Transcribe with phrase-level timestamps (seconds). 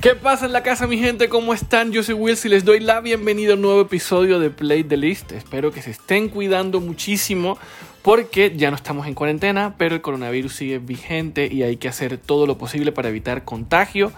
[0.00, 1.28] ¿Qué pasa en la casa, mi gente?
[1.28, 1.92] ¿Cómo están?
[1.92, 4.96] Yo soy Wills y les doy la bienvenida a un nuevo episodio de Play the
[4.96, 5.32] List.
[5.32, 7.58] Espero que se estén cuidando muchísimo
[8.00, 12.16] porque ya no estamos en cuarentena, pero el coronavirus sigue vigente y hay que hacer
[12.16, 14.10] todo lo posible para evitar contagio.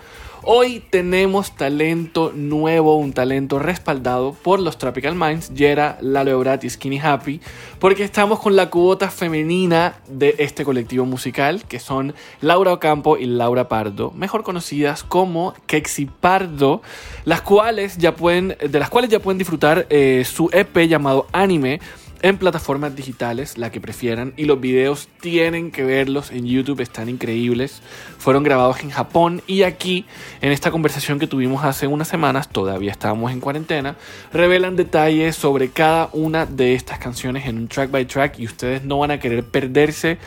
[0.45, 6.71] Hoy tenemos talento nuevo, un talento respaldado por los Tropical Minds, Yera, Lalo Ebrat y
[6.71, 7.41] Skinny Happy,
[7.79, 13.27] porque estamos con la cuota femenina de este colectivo musical, que son Laura Ocampo y
[13.27, 16.83] Laura Pardo, mejor conocidas como Kexi Pardo,
[17.25, 21.79] las cuales ya pueden, de las cuales ya pueden disfrutar eh, su EP llamado Anime,
[22.23, 27.09] en plataformas digitales, la que prefieran, y los videos tienen que verlos en YouTube, están
[27.09, 27.83] increíbles.
[28.19, 30.07] Fueron grabados en Japón y aquí,
[30.41, 33.97] en esta conversación que tuvimos hace unas semanas, todavía estábamos en cuarentena,
[34.33, 38.85] revelan detalles sobre cada una de estas canciones en un track by track y ustedes
[38.85, 40.19] no van a querer perderse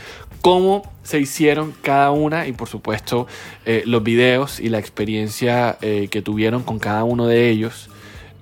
[0.41, 3.25] cómo se hicieron cada una y por supuesto
[3.66, 7.89] eh, los videos y la experiencia eh, que tuvieron con cada uno de ellos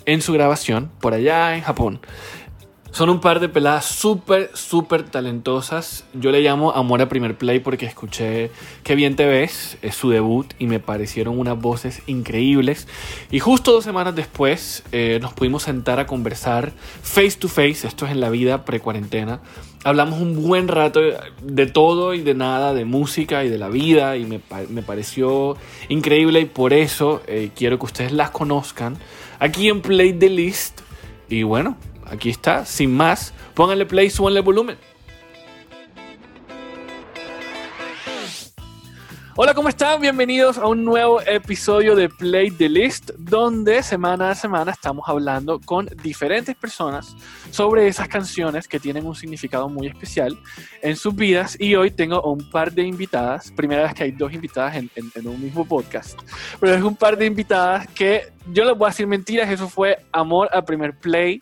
[0.06, 2.02] en su grabación por allá en Japón.
[2.94, 6.06] Son un par de peladas súper, súper talentosas.
[6.14, 8.52] Yo le llamo Amor a Primer Play porque escuché
[8.84, 12.88] Qué bien te ves, es su debut y me parecieron unas voces increíbles.
[13.32, 18.06] Y justo dos semanas después eh, nos pudimos sentar a conversar face to face, esto
[18.06, 19.40] es en la vida pre-cuarentena.
[19.84, 21.02] Hablamos un buen rato
[21.42, 25.58] de todo y de nada, de música y de la vida y me, me pareció
[25.90, 28.98] increíble y por eso eh, quiero que ustedes las conozcan
[29.40, 30.82] aquí en Play the List.
[31.28, 31.76] Y bueno,
[32.14, 33.34] aquí está, sin más.
[33.54, 34.78] Pónganle play, súbanle volumen.
[39.36, 40.00] Hola, ¿cómo están?
[40.00, 45.60] Bienvenidos a un nuevo episodio de Play the List, donde semana a semana estamos hablando
[45.60, 47.16] con diferentes personas
[47.50, 50.38] sobre esas canciones que tienen un significado muy especial
[50.84, 51.58] en sus vidas.
[51.60, 55.28] Y hoy tengo un par de invitadas, primera vez que hay dos invitadas en, en
[55.28, 56.20] un mismo podcast,
[56.60, 60.06] pero es un par de invitadas que yo les voy a decir mentiras, eso fue
[60.12, 61.42] amor a primer play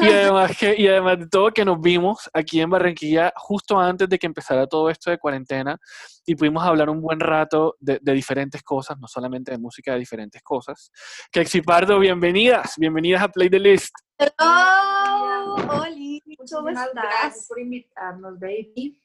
[0.00, 4.08] y además, que, y además de todo que nos vimos aquí en Barranquilla justo antes
[4.08, 5.78] de que empezara todo esto de cuarentena
[6.26, 9.98] y pudimos hablar un buen rato de, de diferentes cosas, no solamente de música, de
[9.98, 10.90] diferentes cosas.
[11.30, 13.94] Que Pardo, bienvenidas, bienvenidas a Play the List.
[14.18, 16.90] Hello, Oli, ¿cómo estás?
[16.92, 19.00] Gracias por invitarnos, baby.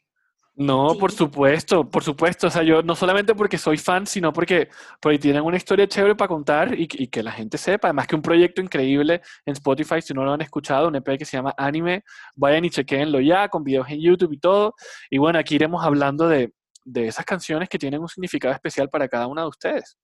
[0.57, 2.47] No, por supuesto, por supuesto.
[2.47, 4.69] O sea, yo no solamente porque soy fan, sino porque,
[5.01, 7.89] porque tienen una historia chévere para contar y, y, que la gente sepa.
[7.89, 11.25] Además que un proyecto increíble en Spotify, si no lo han escuchado, un EP que
[11.25, 12.03] se llama Anime,
[12.35, 14.75] vayan y chequenlo ya, con videos en YouTube y todo.
[15.09, 16.53] Y bueno, aquí iremos hablando de,
[16.85, 19.97] de esas canciones que tienen un significado especial para cada una de ustedes.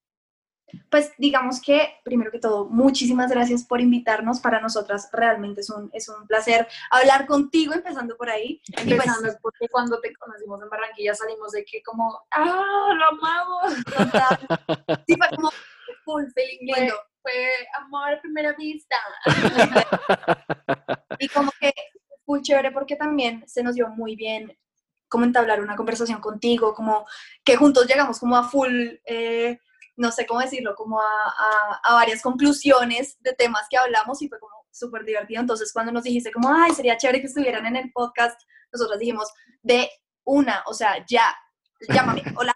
[0.90, 4.40] Pues digamos que, primero que todo, muchísimas gracias por invitarnos.
[4.40, 8.62] Para nosotras realmente es un, es un placer hablar contigo, empezando por ahí.
[8.78, 13.84] Empezando pues, porque cuando te conocimos en Barranquilla salimos de que como, ¡ah, lo amamos!
[13.86, 14.40] Total.
[15.08, 15.50] Sí, fue como
[16.04, 16.90] full feeling Fue,
[17.22, 17.50] fue
[17.80, 18.96] amor a primera vista.
[21.20, 21.74] y como que
[22.26, 24.58] full chévere porque también se nos dio muy bien
[25.08, 27.06] como entablar una conversación contigo, como
[27.44, 28.96] que juntos llegamos como a full...
[29.06, 29.60] Eh,
[30.02, 34.40] no sé cómo decirlo, como a, a, varias conclusiones de temas que hablamos y fue
[34.40, 35.40] como súper divertido.
[35.40, 38.42] Entonces, cuando nos dijiste como, ay, sería chévere que estuvieran en el podcast,
[38.74, 39.90] nosotros dijimos, de
[40.24, 41.36] una, o sea, ya,
[41.88, 42.54] llámame, hola.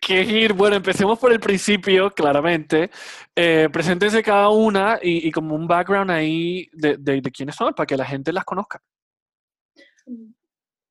[0.00, 0.52] Qué gir.
[0.52, 2.90] Bueno, empecemos por el principio, claramente.
[3.34, 7.74] Eh, preséntense cada una y, y, como un background ahí de, de, de, quiénes son,
[7.74, 8.80] para que la gente las conozca.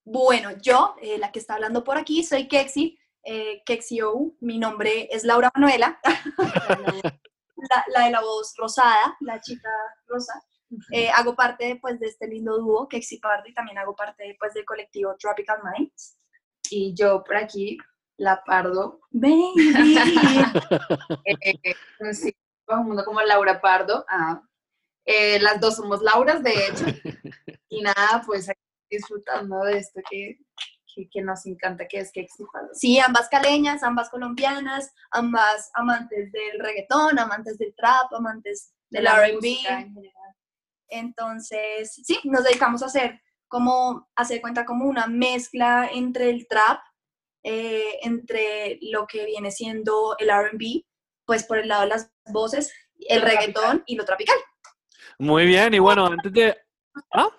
[0.03, 5.07] Bueno, yo, eh, la que está hablando por aquí, soy Kexi eh, Kexio, mi nombre
[5.11, 5.99] es Laura Manuela,
[6.37, 9.69] la, la, de la voz rosada, la chica
[10.07, 10.33] rosa.
[10.91, 14.53] Eh, hago parte pues, de este lindo dúo, Kexi Pardo, y también hago parte pues,
[14.53, 16.17] del colectivo Tropical Minds.
[16.69, 17.77] Y yo por aquí,
[18.17, 19.01] La Pardo.
[19.11, 19.53] Baby.
[21.25, 22.33] eh, sí,
[22.65, 24.05] todo el mundo como Laura Pardo.
[24.07, 24.41] Ah,
[25.05, 26.85] eh, las dos somos Lauras, de hecho.
[27.73, 28.49] Y nada, pues
[28.89, 30.37] disfrutando de esto que
[30.93, 32.27] que, que, nos encanta, que es que
[32.73, 39.57] Sí, ambas caleñas, ambas colombianas, ambas amantes del reggaetón, amantes del trap, amantes del R&B.
[40.89, 46.79] Entonces, sí, nos dedicamos a hacer como, hacer cuenta como una mezcla entre el trap,
[47.43, 50.85] eh, entre lo que viene siendo el R&B,
[51.25, 54.37] pues por el lado de las voces, el reggaetón y lo tropical.
[55.17, 56.57] Muy bien, y bueno, antes de...
[57.13, 57.29] ¿Ah?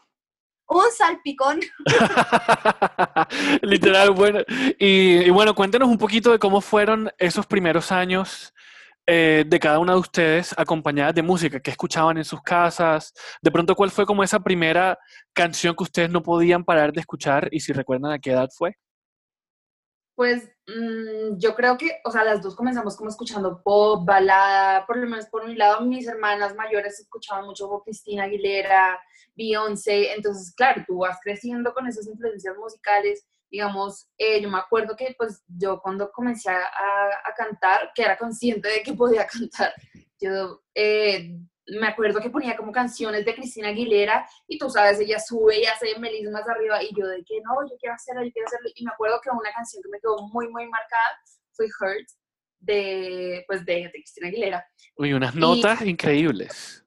[0.69, 1.61] Un salpicón.
[3.63, 4.41] Literal, bueno.
[4.79, 8.53] Y, bueno, cuéntenos un poquito de cómo fueron esos primeros años
[9.07, 13.13] eh, de cada una de ustedes acompañadas de música, que escuchaban en sus casas.
[13.41, 14.99] De pronto, ¿cuál fue como esa primera
[15.33, 18.77] canción que ustedes no podían parar de escuchar y si recuerdan a qué edad fue?
[20.15, 24.97] Pues Mm, yo creo que, o sea, las dos comenzamos como escuchando pop, balada, por
[24.97, 29.01] lo menos por mi lado, mis hermanas mayores escuchaban mucho pop, Cristina Aguilera,
[29.35, 34.95] Beyoncé, entonces, claro, tú vas creciendo con esas influencias musicales, digamos, eh, yo me acuerdo
[34.97, 39.75] que pues yo cuando comencé a, a, cantar, que era consciente de que podía cantar,
[40.21, 45.19] yo eh, me acuerdo que ponía como canciones de Cristina Aguilera y tú sabes, ella
[45.19, 48.47] sube y hace melismas arriba y yo de que no, yo quiero hacerlo, yo quiero
[48.47, 48.71] hacerlo.
[48.75, 51.21] Y me acuerdo que una canción que me quedó muy, muy marcada
[51.53, 52.09] fue Hurt
[52.59, 54.67] de, pues, de, Cristina Aguilera.
[54.97, 56.85] Uy, unas notas increíbles.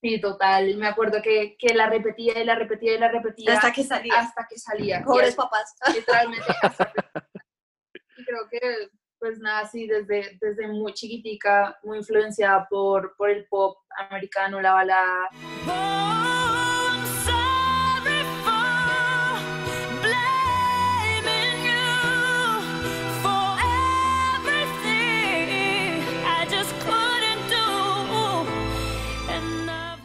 [0.00, 0.76] Sí, total.
[0.76, 3.54] Me acuerdo que, que, la repetía y la repetía y la repetía.
[3.54, 4.18] Hasta que salía.
[4.18, 5.02] Hasta que salía.
[5.02, 5.74] Pobres papás.
[5.92, 6.46] Literalmente.
[8.16, 13.46] y creo que pues nada, sí, desde, desde muy chiquitica, muy influenciada por, por el
[13.46, 13.78] pop
[14.08, 15.28] americano, la balada.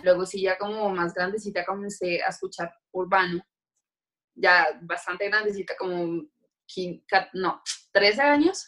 [0.04, 3.42] Luego sí, ya como más grandecita comencé a escuchar urbano,
[4.36, 6.24] ya bastante grandecita, como,
[7.34, 7.64] no,
[7.94, 8.68] 13 años,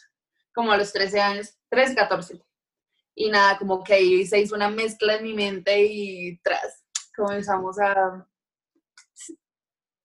[0.56, 2.42] como a los 13 años, 13, 14.
[3.14, 6.82] Y nada, como que ahí se hizo una mezcla en mi mente y tras
[7.14, 8.26] comenzamos a...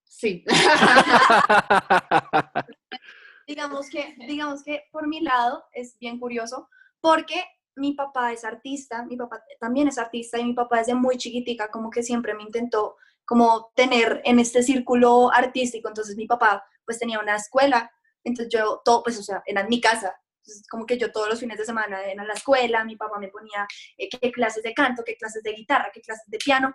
[0.04, 0.44] Sí.
[3.48, 6.70] digamos, que, digamos que por mi lado es bien curioso
[7.00, 7.46] porque
[7.76, 11.72] mi papá es artista, mi papá también es artista y mi papá desde muy chiquitica
[11.72, 15.88] como que siempre me intentó como tener en este círculo artístico.
[15.88, 17.90] Entonces mi papá pues tenía una escuela,
[18.26, 21.30] entonces yo todo, pues o sea, era en mi casa, entonces, como que yo todos
[21.30, 23.68] los fines de semana en la escuela, mi papá me ponía
[23.98, 26.74] eh, qué clases de canto, qué clases de guitarra, qué clases de piano.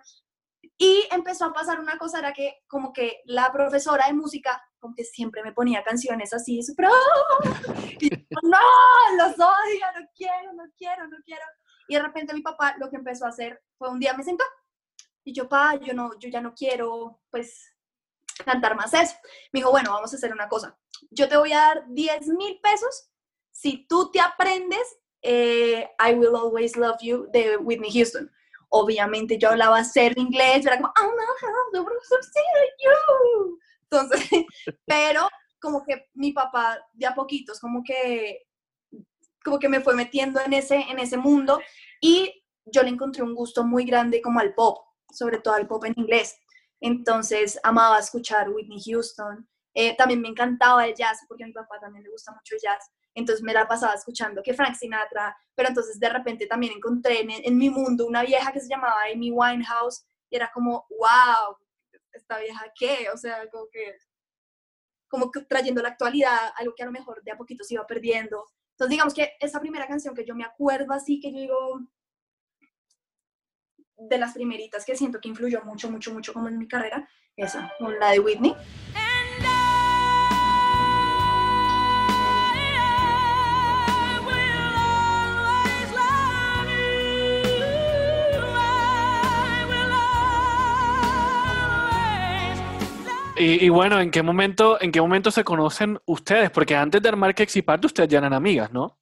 [0.77, 4.95] Y empezó a pasar una cosa, era que como que la profesora de música, como
[4.95, 7.73] que siempre me ponía canciones así, súper, ¡oh!
[7.99, 8.59] y yo, no,
[9.17, 11.43] los odio, no quiero, no quiero, no quiero.
[11.89, 14.43] Y de repente mi papá lo que empezó a hacer fue un día me sentó
[15.23, 17.75] y yo, pa, yo, no, yo ya no quiero, pues,
[18.45, 19.15] cantar más eso.
[19.51, 20.77] Me dijo, bueno, vamos a hacer una cosa.
[21.11, 23.09] Yo te voy a dar 10 mil pesos
[23.57, 28.31] si tú te aprendes eh, I Will Always Love You de Whitney Houston.
[28.69, 31.87] Obviamente yo hablaba ser inglés, era como, oh no, how
[32.83, 33.59] you.
[33.89, 34.29] Entonces,
[34.85, 35.27] pero
[35.59, 38.43] como que mi papá de a poquitos, como que,
[39.43, 41.59] como que me fue metiendo en ese, en ese mundo
[41.99, 45.83] y yo le encontré un gusto muy grande como al pop, sobre todo al pop
[45.85, 46.37] en inglés.
[46.79, 49.49] Entonces amaba escuchar Whitney Houston.
[49.73, 52.61] Eh, también me encantaba el jazz, porque a mi papá también le gusta mucho el
[52.61, 57.21] jazz entonces me la pasaba escuchando que Frank Sinatra, pero entonces de repente también encontré
[57.21, 61.57] en, mi mundo una vieja que se llamaba Amy Winehouse y era como, wow,
[62.11, 63.97] esta vieja qué, o sea, como que,
[65.07, 67.87] como que trayendo la actualidad, algo que a lo mejor de a poquito se iba
[67.87, 68.45] perdiendo.
[68.71, 71.79] Entonces digamos que esa primera canción que yo me acuerdo así, que yo digo,
[73.97, 77.71] de las primeritas que siento que influyó mucho, mucho, mucho como en mi carrera, esa,
[77.99, 78.55] la de Whitney.
[93.39, 96.49] Y, bueno, ¿en qué momento, en qué momento se conocen ustedes?
[96.49, 98.99] Porque antes de armar y Party ustedes ya eran amigas, ¿no?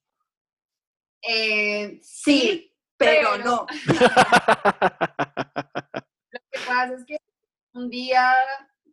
[1.22, 3.66] Eh, sí, pero, no.
[6.32, 7.18] Lo que pasa es que
[7.74, 8.34] un día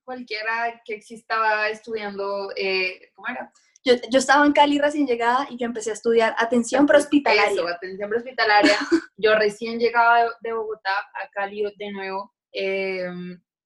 [0.04, 3.52] cualquiera que estaba estudiando, eh, ¿cómo era?
[3.84, 7.52] Yo, yo, estaba en Cali recién llegada y yo empecé a estudiar atención prehospitalaria.
[7.52, 8.76] Eso, atención prehospitalaria.
[9.16, 12.32] yo recién llegaba de Bogotá a Cali de nuevo.
[12.52, 13.08] Eh,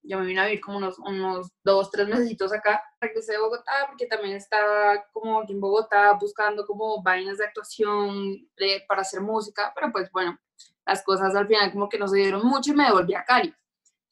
[0.07, 2.83] yo me vine a vivir como unos, unos dos, tres meses acá.
[3.01, 8.49] Regresé de Bogotá porque también estaba como aquí en Bogotá buscando como vainas de actuación
[8.89, 10.39] para hacer música, pero pues bueno,
[10.87, 13.55] las cosas al final como que no se dieron mucho y me devolví a Cali.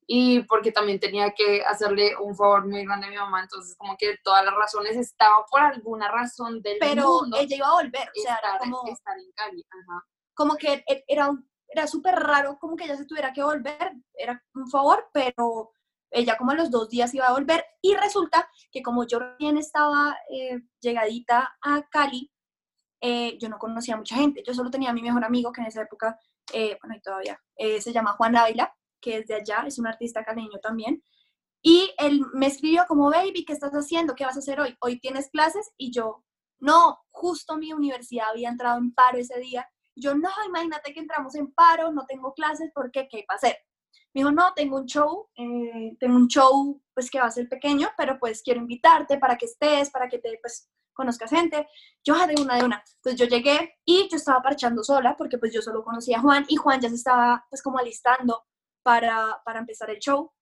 [0.07, 3.97] Y porque también tenía que hacerle un favor muy grande a mi mamá, entonces como
[3.97, 8.21] que todas las razones estaban por alguna razón del pero ella iba a volver, o
[8.21, 9.65] sea, estar, como, estar en Cali.
[9.71, 10.07] Ajá.
[10.35, 11.31] Como que e, era,
[11.69, 15.73] era súper raro como que ella se tuviera que volver, era un favor, pero
[16.15, 19.59] ella como a los dos días iba a volver y resulta que como yo recién
[19.59, 22.31] estaba eh, llegadita a Cali,
[23.01, 25.61] eh, yo no conocía a mucha gente, yo solo tenía a mi mejor amigo que
[25.61, 26.19] en esa época,
[26.53, 30.25] eh, bueno, y todavía, se llama Juan Ávila, que es de allá, es un artista
[30.25, 31.03] caleño también,
[31.67, 34.15] y él me escribió como, baby, ¿qué estás haciendo?
[34.15, 34.77] ¿Qué vas a hacer hoy?
[34.81, 35.73] ¿Hoy tienes clases?
[35.79, 36.23] Y yo,
[36.59, 39.67] no, justo mi universidad había entrado en paro ese día.
[39.97, 43.09] Yo, no, imagínate que entramos en paro, no tengo clases, ¿por qué?
[43.09, 43.57] ¿Qué hay para hacer?
[44.13, 47.49] Me dijo, no, tengo un show, eh, tengo un show pues que va a ser
[47.49, 51.69] pequeño, pero pues quiero invitarte para que estés, para que te, pues, conozcas gente.
[52.03, 52.83] Yo, de una, de una.
[52.97, 56.47] Entonces yo llegué y yo estaba parchando sola porque pues yo solo conocía a Juan
[56.49, 58.45] y Juan ya se estaba pues como alistando
[58.83, 60.33] para, para empezar el show.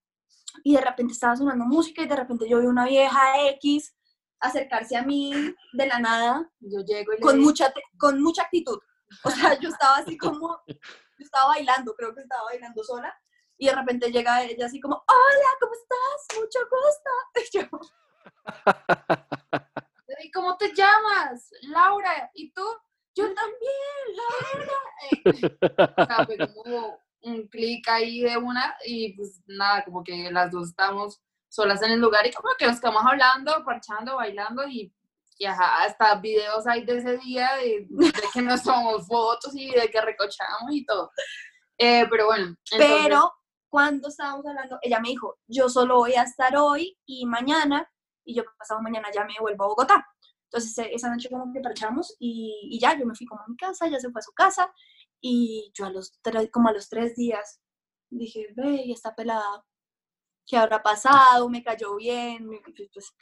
[0.62, 3.94] Y de repente estaba sonando música y de repente yo vi una vieja X
[4.38, 5.32] acercarse a mí
[5.73, 6.50] de la nada.
[6.61, 8.78] Yo llego y con digo, mucha, con mucha actitud.
[9.25, 10.75] O sea, yo estaba así como, yo
[11.18, 13.14] estaba bailando, creo que estaba bailando sola.
[13.62, 16.37] Y de repente llega ella así como, hola, ¿cómo estás?
[16.40, 17.11] Mucho gusto.
[17.45, 17.62] Y yo,
[20.19, 21.49] "Ey, ¿cómo te llamas?
[21.62, 22.28] Laura.
[22.35, 22.64] ¿Y tú?
[23.14, 24.73] yo también, Laura.
[25.12, 25.59] Eh,
[25.99, 30.50] o sea, fue como un clic ahí de una y pues nada, como que las
[30.50, 34.92] dos estamos solas en el lugar y como que nos quedamos hablando, parchando, bailando y,
[35.38, 39.71] y ajá, hasta videos hay de ese día de, de que nos tomamos fotos y
[39.71, 41.12] de que recochamos y todo.
[41.78, 43.33] Eh, pero bueno, entonces- Pero
[43.73, 47.91] cuando estábamos hablando, ella me dijo, yo solo voy a estar hoy y mañana,
[48.23, 50.07] y yo pasado mañana ya me vuelvo a Bogotá.
[50.45, 53.49] Entonces e- esa noche como que parchamos y, y ya, yo me fui como a
[53.49, 54.71] mi casa, ella se fue a su casa,
[55.23, 57.62] y yo a los tres, como a los tres días
[58.11, 59.64] dije, ve, y está pelada,
[60.47, 61.49] ¿qué habrá pasado?
[61.49, 62.50] Me cayó bien,
[62.93, 63.14] pues,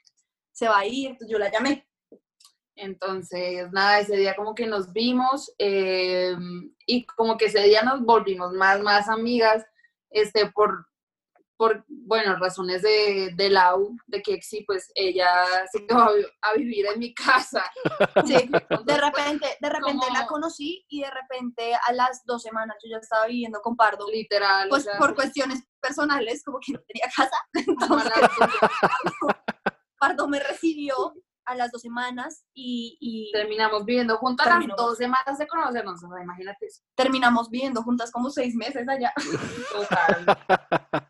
[0.51, 1.89] se va a ir, entonces yo la llamé.
[2.75, 6.35] Entonces, nada, ese día como que nos vimos eh,
[6.87, 9.65] y como que ese día nos volvimos más, más amigas,
[10.11, 10.87] este, por,
[11.57, 15.31] por bueno, razones de, de la U, de que sí, pues ella
[15.71, 17.65] se quedó a, vi- a vivir en mi casa.
[18.27, 22.91] Sí, de repente, de repente la conocí y de repente a las dos semanas yo
[22.91, 24.07] ya estaba viviendo con Pardo.
[24.11, 24.67] Literal.
[24.69, 28.13] o pues sea, por cuestiones personales, como que no tenía casa, entonces
[29.99, 31.15] Pardo me recibió
[31.51, 36.09] a las dos semanas y, y terminamos viviendo juntas las dos semanas de conocernos, o
[36.09, 36.83] sea, imagínate eso.
[36.95, 39.13] terminamos viviendo juntas como seis meses allá.
[39.73, 40.39] Total.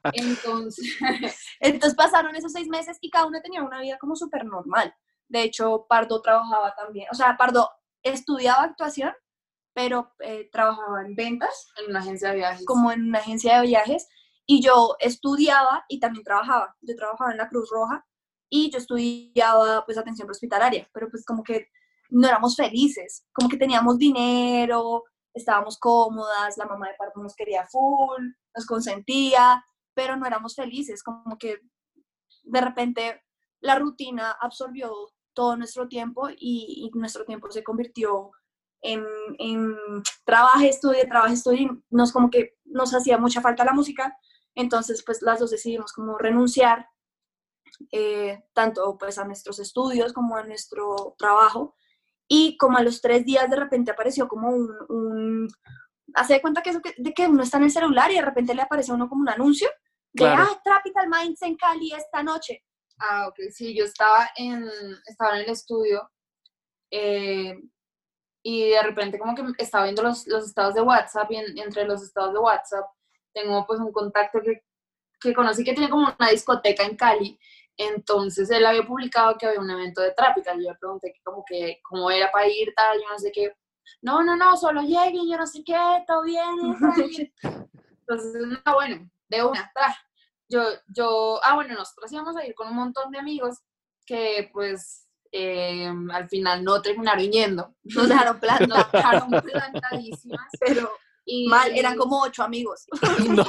[0.15, 0.97] Entonces,
[1.61, 4.95] Entonces pasaron esos seis meses y cada una tenía una vida como súper normal.
[5.29, 7.71] De hecho, Pardo trabajaba también, o sea, Pardo
[8.03, 9.13] estudiaba actuación,
[9.75, 12.67] pero eh, trabajaba en ventas, en una agencia de viajes.
[12.67, 14.09] como en una agencia de viajes,
[14.47, 16.77] y yo estudiaba y también trabajaba.
[16.81, 18.05] Yo trabajaba en la Cruz Roja
[18.51, 21.69] y yo estudiaba pues atención hospitalaria, pero pues como que
[22.11, 27.65] no éramos felices, como que teníamos dinero, estábamos cómodas, la mamá de Pardo nos quería
[27.67, 28.23] full,
[28.55, 29.65] nos consentía,
[29.95, 31.61] pero no éramos felices, como que
[32.43, 33.23] de repente
[33.61, 34.93] la rutina absorbió
[35.33, 38.33] todo nuestro tiempo y, y nuestro tiempo se convirtió
[38.83, 39.05] en,
[39.39, 39.77] en
[40.25, 44.17] trabajo, estudio, trabajo, estudio, y nos como que nos hacía mucha falta la música,
[44.55, 46.89] entonces pues las dos decidimos como renunciar
[47.93, 51.77] eh, tanto pues a nuestros estudios como a nuestro trabajo
[52.29, 55.49] y como a los tres días de repente apareció como un, un
[56.15, 58.23] hace de cuenta que eso que, de que uno está en el celular y de
[58.23, 59.69] repente le aparece a uno como un anuncio
[60.13, 60.43] de Claro.
[60.43, 62.65] ah, Tropical Minds en Cali esta noche.
[62.99, 64.69] Ah, ok, sí, yo estaba en,
[65.07, 66.11] estaba en el estudio
[66.91, 67.55] eh,
[68.43, 71.85] y de repente como que estaba viendo los, los estados de WhatsApp y en- entre
[71.85, 72.85] los estados de WhatsApp
[73.33, 74.63] tengo pues un contacto que,
[75.21, 77.39] que conocí que tiene como una discoteca en Cali,
[77.77, 81.45] entonces él había publicado que había un evento de Tropical, yo le pregunté que como
[81.47, 83.53] que cómo era para ir, tal, yo no sé qué,
[84.03, 86.57] no, no, no, solo lleguen, yo no sé qué, todo bien,
[88.01, 89.97] entonces, no, bueno, de una, tra.
[90.49, 93.59] Yo, yo, ah, bueno, nosotros íbamos a ir con un montón de amigos
[94.05, 97.75] que, pues, eh, al final no terminaron yendo.
[97.85, 100.49] Nos dejaron planta, Nos dejaron plantadísimas.
[100.61, 100.91] pero
[101.25, 102.87] Y, mal, eran como ocho amigos.
[103.29, 103.45] No.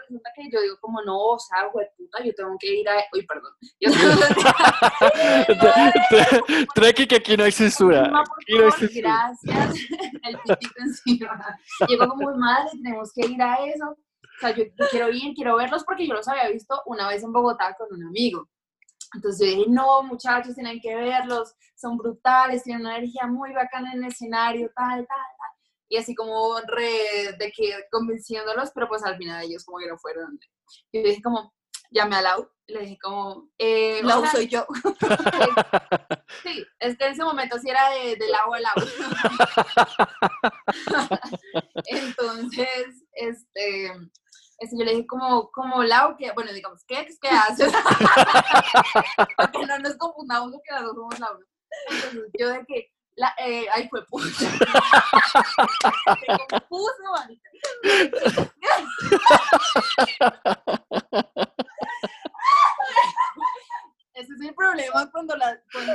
[0.00, 3.04] resulta que yo digo como, no, o sea, puta, yo tengo que ir a...
[3.12, 3.52] Uy, perdón.
[3.80, 3.90] Yo
[5.58, 8.06] tengo Treki que aquí no hay censura.
[8.06, 9.34] Aquí no hay censura.
[9.42, 9.74] gracias.
[10.22, 11.58] El pitito encima.
[11.86, 13.90] Llegó como, madre, tenemos que ir a eso.
[13.90, 17.32] O sea, yo, quiero ir, quiero verlos porque yo los había visto una vez en
[17.32, 18.48] Bogotá con un amigo.
[19.14, 23.92] Entonces yo dije, no, muchachos, tienen que verlos, son brutales, tienen una energía muy bacana
[23.92, 25.18] en el escenario, tal, tal.
[25.88, 29.98] Y así como re, de que convenciéndolos, pero pues al final ellos como que no
[29.98, 30.38] fueron.
[30.92, 31.54] Yo dije como,
[31.90, 34.66] llamé a Lau, le dije como, eh, Lau soy yo.
[36.42, 38.84] Sí, es que en ese momento sí era de, del agua al agua.
[41.86, 43.86] Entonces, este,
[44.58, 47.72] este, yo le dije como, como Lau, que, bueno, digamos, ¿qué, qué haces?
[49.36, 51.38] Para que no nos confundamos porque las dos somos Lau.
[51.90, 54.26] Entonces, yo de que, la, eh, ay, fue puta.
[56.28, 57.50] Me compuse, marica.
[64.14, 65.94] Ese es el problema cuando, la, cuando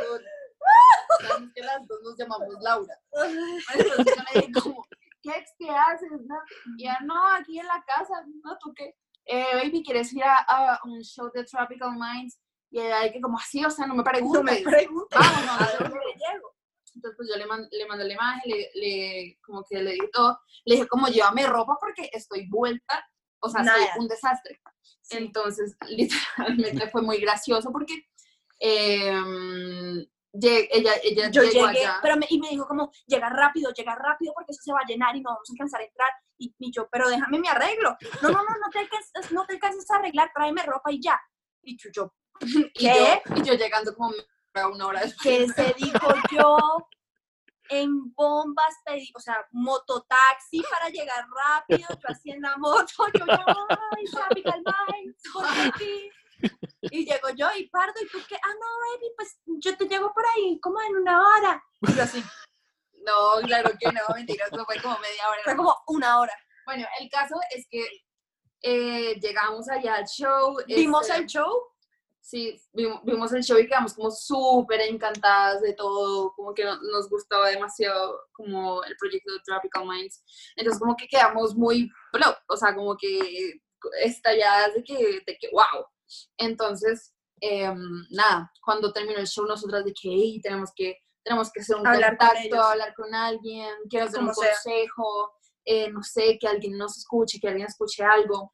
[1.56, 2.94] que las dos nos llamamos Laura.
[3.14, 4.86] Entonces yo le dije como,
[5.22, 6.12] ¿qué, qué haces?
[6.26, 6.36] No?
[6.78, 8.96] Y ella, no, aquí en la casa, no, ¿tú qué?
[9.26, 12.38] Eh, baby, ¿quieres ir a, a un show de Tropical Minds?
[12.70, 14.34] Y de que como así, o sea, no me preguntes.
[14.34, 15.18] No me preguntes.
[15.18, 16.54] Vámonos, ¿A dónde llego?
[16.96, 20.10] Entonces, pues yo le, man- le mandé la imagen, le, le- como que le dije
[20.12, 20.40] todo.
[20.66, 23.06] Le dije, como llévame ropa porque estoy vuelta,
[23.40, 23.94] o sea, soy Nada.
[23.98, 24.60] un desastre.
[25.02, 25.18] Sí.
[25.18, 28.06] Entonces, literalmente fue muy gracioso porque
[28.60, 32.00] em, ella, ella Yo llegó llegué, allá.
[32.02, 34.88] pero me, y me dijo como, llega rápido, llega rápido porque eso se va a
[34.88, 36.10] llenar y no vamos a alcanzar a entrar.
[36.38, 37.96] Y, y yo, pero déjame mi arreglo.
[38.22, 41.20] No, no, no, no te, alcanzas, no te alcances a arreglar, tráeme ropa y ya.
[41.62, 43.22] Y yo, y, ¿qué?
[43.30, 44.12] yo, y yo llegando como
[44.62, 45.24] una hora después.
[45.24, 46.58] ¿qué se dijo yo?
[47.70, 53.26] En bombas pedí, o sea, mototaxi para llegar rápido, yo así en la moto, yo,
[53.26, 53.46] yo,
[53.96, 55.24] ay, tropical minds.
[56.82, 60.14] Y llego yo y pardo, y tú qué, ah, no, baby, pues yo te llego
[60.14, 61.64] por ahí como en una hora.
[61.82, 62.22] Y yo así,
[63.06, 65.42] No, claro que no, mentira, eso fue como media hora.
[65.46, 66.34] fue como una hora.
[66.66, 67.88] Bueno, el caso es que
[68.62, 70.58] eh, llegamos allá al show.
[70.68, 71.73] Vimos este, el show,
[72.26, 76.80] Sí, vimos, vimos el show y quedamos como súper encantadas de todo, como que no-
[76.94, 80.24] nos gustaba demasiado como el proyecto de Tropical Minds.
[80.56, 83.60] Entonces como que quedamos muy, blow, o sea, como que
[84.04, 84.96] estalladas de que,
[85.28, 85.86] de que wow.
[86.38, 91.62] Entonces, em, nada, cuando terminó el show nosotras de que "Ey, tenemos que tenemos que
[91.62, 95.34] hacer un Hablar contacto, hablar con alguien, nos den un consejo,
[95.66, 98.54] eh, no sé, que alguien nos escuche, que alguien escuche algo.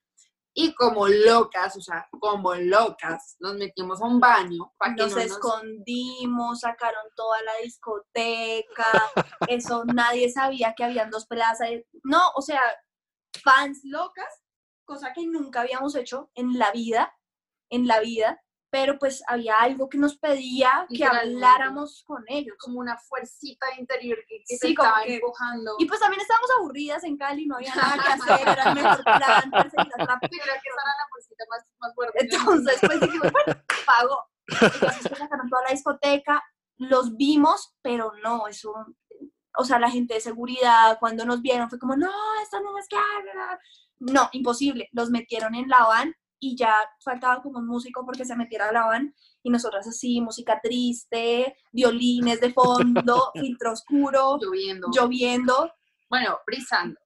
[0.61, 5.11] Y como locas, o sea, como locas, nos metimos a un baño para que nos
[5.11, 5.25] no nos...
[5.25, 8.85] escondimos, sacaron toda la discoteca,
[9.47, 11.81] eso nadie sabía que habían dos peladas ahí.
[12.03, 12.59] No, o sea,
[13.41, 14.43] fans locas,
[14.83, 17.17] cosa que nunca habíamos hecho en la vida,
[17.69, 22.55] en la vida, pero pues había algo que nos pedía que habláramos con ellos.
[22.59, 25.75] como una fuercita interior que, que Sí, estaba que- empujando.
[25.79, 29.03] Y pues también estábamos aburridas en Cali, no había nada que hacer, era el mejor
[29.03, 32.17] plan, perseguir a otra Sí, creo que esa era la fuercita más, más fuerte.
[32.21, 34.25] Entonces, pues dijimos, bueno, pago.
[34.47, 36.43] Entonces, pues, sacaron toda la discoteca,
[36.77, 38.73] los vimos, pero no, eso,
[39.57, 42.11] o sea, la gente de seguridad, cuando nos vieron, fue como, no,
[42.43, 43.59] esto no es que haga.
[43.99, 44.87] No, imposible.
[44.93, 48.71] Los metieron en la van y ya faltaba como un músico porque se metiera a
[48.71, 54.87] la van y nosotras así, música triste, violines de fondo, filtro oscuro, lloviendo.
[54.91, 55.73] lloviendo.
[56.09, 56.99] Bueno, brisando.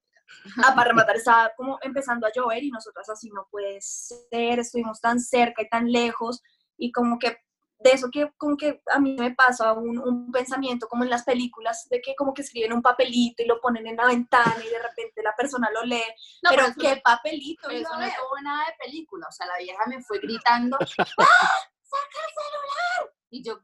[0.64, 5.00] Ah, para rematar, estaba como empezando a llover y nosotras así no puede ser, estuvimos
[5.00, 6.42] tan cerca y tan lejos
[6.76, 7.36] y como que
[7.78, 11.24] de eso que como que a mí me pasa un, un pensamiento como en las
[11.24, 14.68] películas de que como que escriben un papelito y lo ponen en la ventana y
[14.68, 16.02] de repente la persona lo lee,
[16.42, 19.82] No, pero qué papelito, Pero eso no tuvo nada de película, o sea, la vieja
[19.86, 20.86] me fue gritando, ¡Ah!
[21.82, 23.14] ¡Saca el celular!
[23.30, 23.60] Y yo,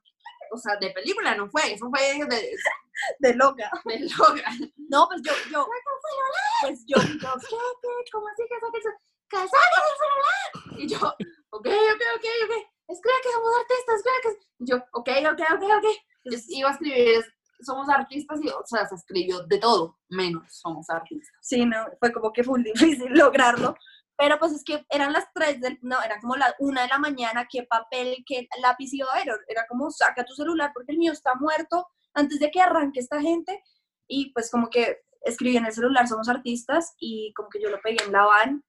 [0.53, 2.57] o sea, de película no fue, eso fue de,
[3.21, 3.71] de, loca.
[3.85, 4.51] de loca.
[4.89, 5.67] No, pues yo, yo,
[6.63, 8.11] pues yo, yo, ¿qué, qué?
[8.13, 9.01] ¿Cómo así que saque el celular?
[9.29, 10.81] ¡Que saque el celular!
[10.81, 10.99] Y yo,
[11.51, 14.65] ok, ok, ok, ok, escribe que somos artistas, escribe que...
[14.65, 15.87] Yo, ok, ok, ok, ok.
[16.25, 17.25] Entonces iba a escribir,
[17.63, 21.37] somos artistas y, o sea, se escribió de todo, menos somos artistas.
[21.41, 23.75] Sí, no, fue como que fue muy difícil lograrlo.
[24.17, 26.99] Pero pues es que eran las 3 del, no, era como la 1 de la
[26.99, 29.35] mañana, qué papel, qué lápiz iba a haber.
[29.49, 33.21] Era como, saca tu celular porque el mío está muerto antes de que arranque esta
[33.21, 33.63] gente.
[34.07, 37.81] Y pues como que escribí en el celular, somos artistas, y como que yo lo
[37.81, 38.65] pegué en la van.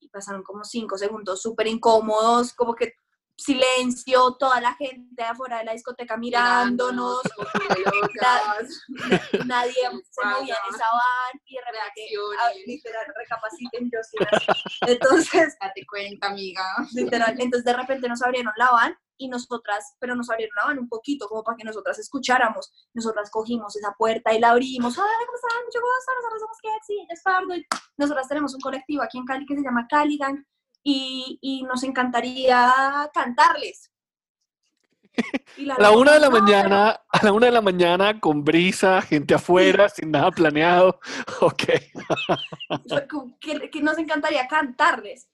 [0.00, 2.94] Y pasaron como 5 segundos súper incómodos, como que
[3.36, 7.20] silencio, toda la gente afuera de la discoteca mirándonos,
[7.84, 8.86] locas,
[9.46, 12.02] nadie se movía en esa van y de repente
[12.40, 14.16] ah, literal, recapaciten, yo sí
[14.86, 16.64] Entonces, Date cuenta, amiga.
[16.92, 20.78] literal, entonces de repente nos abrieron la van y nosotras, pero nos abrieron la van
[20.78, 22.72] un poquito, como para que nosotras escucháramos.
[22.94, 24.98] Nosotras cogimos esa puerta y la abrimos.
[24.98, 25.64] Hola, ¿cómo están?
[25.64, 27.54] Mucho gusto, nosotros somos ella es Pardo.
[27.54, 27.66] Y
[27.96, 30.44] nosotras tenemos un colectivo aquí en Cali que se llama Cali Gang
[30.84, 33.90] y, y nos encantaría cantarles.
[35.56, 38.18] Y A la una de la "No, pero- mañana, a la una de la mañana,
[38.20, 40.98] con brisa, gente afuera, sin nada planeado.
[41.40, 41.62] Ok.
[43.40, 45.28] que, que nos encantaría cantarles.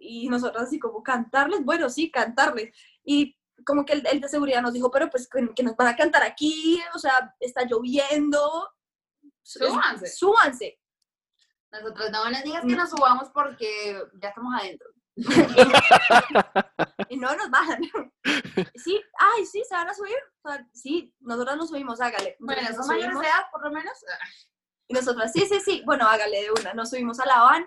[0.00, 1.64] Y nosotros así como, ¿cantarles?
[1.64, 2.74] Bueno, sí, cantarles.
[3.04, 5.88] Y como que el, el de seguridad nos dijo, pero pues que, que nos van
[5.88, 8.68] a cantar aquí, o sea, está lloviendo.
[9.42, 10.06] Súbanse.
[10.08, 10.78] Súbanse.
[11.70, 14.88] Nosotros no nos digas que nos subamos porque ya estamos adentro.
[17.10, 17.80] Y no nos bajan.
[18.76, 20.16] Sí, ay, sí, se van a subir.
[20.42, 22.36] O sea, sí, nosotros nos subimos, hágale.
[22.40, 23.22] Bueno, nos mayores subimos.
[23.22, 23.92] de edad, por lo menos.
[24.86, 26.74] Y nosotras, sí, sí, sí, bueno, hágale de una.
[26.74, 27.66] Nos subimos a la van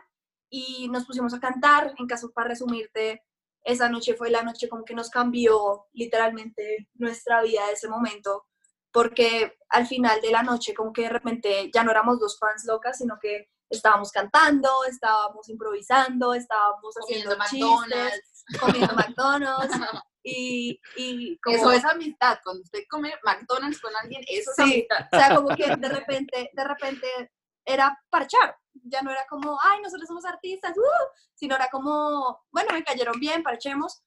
[0.50, 1.94] y nos pusimos a cantar.
[1.98, 3.24] En caso, para resumirte,
[3.64, 8.46] esa noche fue la noche como que nos cambió literalmente nuestra vida de ese momento.
[8.92, 12.66] Porque al final de la noche, como que de repente ya no éramos dos fans
[12.66, 18.60] locas, sino que estábamos cantando, estábamos improvisando, estábamos haciendo Comiendo chistes, McDonald's.
[18.60, 19.78] comiendo McDonald's.
[20.24, 21.58] Y, y como...
[21.58, 25.08] Eso es amistad, cuando usted come McDonald's con alguien, eso es amistad.
[25.12, 27.32] O sea, como que de repente, de repente
[27.66, 32.74] era parchar, ya no era como, ay, nosotros somos artistas, uh", sino era como, bueno,
[32.74, 34.02] me cayeron bien, parchemos.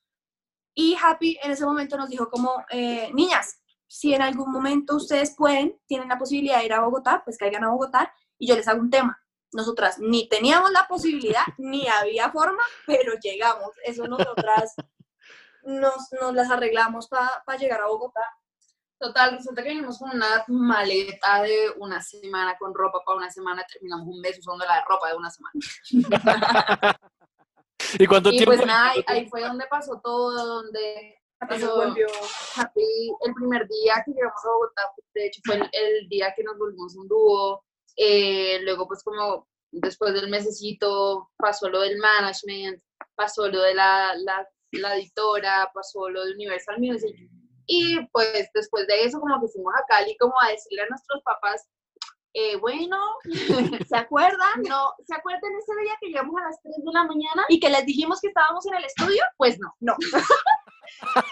[0.74, 5.34] Y Happy en ese momento nos dijo como, eh, niñas, si en algún momento ustedes
[5.36, 8.66] pueden, tienen la posibilidad de ir a Bogotá, pues caigan a Bogotá y yo les
[8.68, 9.18] hago un tema.
[9.52, 13.70] Nosotras ni teníamos la posibilidad, ni había forma, pero llegamos.
[13.84, 14.74] Eso nosotras
[15.62, 18.22] nos, nos las arreglamos para llegar a Bogotá.
[18.98, 23.62] Total, resulta que venimos con una maleta de una semana, con ropa para una semana,
[23.70, 25.54] terminamos un mes usando la ropa de una semana.
[27.98, 28.54] ¿Y cuánto y tiempo?
[28.54, 34.42] pues nada, ahí, fue donde pasó todo, donde pasó Happy, el primer día que llegamos
[34.44, 37.62] a Bogotá, pues, de hecho fue el, día que nos volvimos un dúo,
[37.96, 42.82] eh, luego pues como después del mesecito pasó lo del management,
[43.14, 47.16] pasó lo de la, la, editora, pasó lo de Universal Music,
[47.66, 51.22] y pues después de eso como que fuimos a Cali como a decirle a nuestros
[51.22, 51.66] papás,
[52.38, 52.98] eh, bueno,
[53.88, 54.62] ¿se acuerdan?
[54.68, 57.46] No, ¿se acuerdan ese día que llegamos a las 3 de la mañana?
[57.48, 59.22] Y que les dijimos que estábamos en el estudio?
[59.38, 59.72] Pues no.
[59.80, 59.96] No.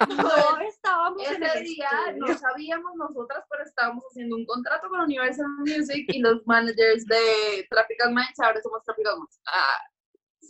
[0.09, 5.01] no estábamos ese en el día, no sabíamos nosotras, pero estábamos haciendo un contrato con
[5.01, 9.41] Universal Music y los managers de Tropical Minds ahora somos Tropical Minds.
[9.47, 9.79] Ah,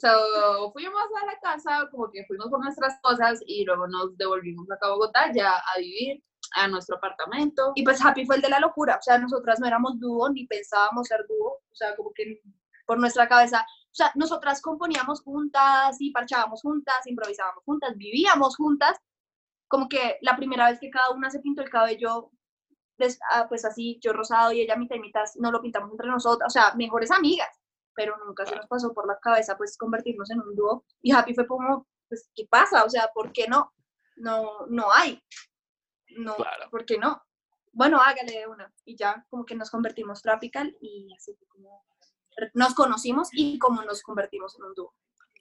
[0.00, 4.70] So, fuimos a la casa, como que fuimos por nuestras cosas y luego nos devolvimos
[4.70, 6.22] acá a Bogotá ya a vivir
[6.56, 7.72] a nuestro apartamento.
[7.74, 10.46] Y pues Happy fue el de la locura, o sea, nosotras no éramos dúo ni
[10.46, 12.40] pensábamos ser dúo, o sea, como que
[12.86, 18.98] por nuestra cabeza, o sea, nosotras componíamos juntas y parchábamos juntas, improvisábamos juntas, vivíamos juntas,
[19.68, 22.30] como que la primera vez que cada una se pintó el cabello,
[22.96, 26.08] pues, ah, pues así, yo rosado y ella mitad y mitad, no lo pintamos entre
[26.08, 27.48] nosotras, o sea, mejores amigas
[27.94, 30.84] pero nunca se nos pasó por la cabeza pues convertirnos en un dúo.
[31.00, 32.84] Y Happy fue como, pues, ¿qué pasa?
[32.84, 33.72] O sea, ¿por qué no?
[34.16, 35.22] No, no hay.
[36.16, 36.36] No,
[36.70, 37.22] ¿por qué no?
[37.72, 38.72] Bueno, hágale una.
[38.84, 41.84] Y ya como que nos convertimos Tropical y así como
[42.54, 44.94] nos conocimos y como nos convertimos en un dúo.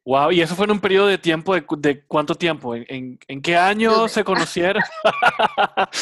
[0.06, 3.42] Wow, y eso fue en un periodo de tiempo, de, de cuánto tiempo, ¿En, en,
[3.42, 4.84] qué año se conocieron?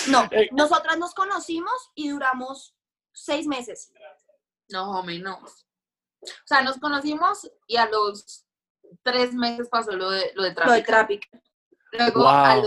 [0.08, 2.76] no, eh, nosotras nos conocimos y duramos
[3.14, 3.94] seis meses.
[4.70, 5.68] No, menos.
[6.24, 8.46] O sea, nos conocimos y a los
[9.04, 11.30] tres meses pasó lo de, lo de Traffic.
[11.92, 12.60] Luego, a,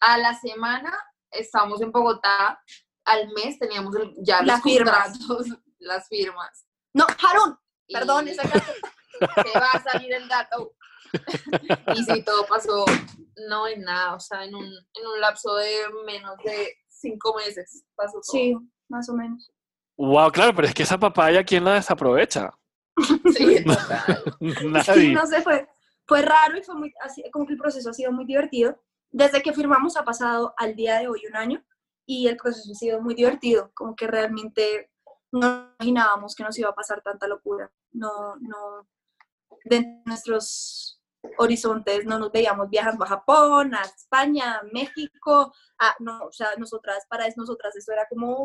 [0.00, 0.92] a, la semana,
[1.30, 2.60] estamos en Bogotá.
[3.04, 5.18] Al mes teníamos ya las firmas.
[5.78, 6.66] las firmas.
[6.92, 7.58] No, Harun,
[7.92, 8.50] perdón, esa Se
[9.58, 10.72] va a salir el dato.
[11.96, 12.84] y sí, todo pasó,
[13.48, 17.84] no en nada, o sea, en un, en un lapso de menos de cinco meses
[17.96, 18.22] pasó todo.
[18.32, 18.56] Sí,
[18.88, 19.50] más o menos.
[19.96, 22.50] Wow, claro, pero es que esa papaya, ¿quién la desaprovecha?
[23.34, 23.64] Sí,
[25.14, 25.68] no sé, fue,
[26.06, 28.80] fue raro y fue muy, así, como que el proceso ha sido muy divertido.
[29.10, 31.64] Desde que firmamos ha pasado al día de hoy un año
[32.06, 34.90] y el proceso ha sido muy divertido, como que realmente
[35.32, 37.70] no imaginábamos que nos iba a pasar tanta locura.
[37.92, 38.86] No, no,
[39.64, 41.00] de nuestros
[41.38, 46.48] horizontes no nos veíamos viajando a Japón, a España, a México, a, no, o sea,
[46.56, 48.44] nosotras, para nosotras eso era como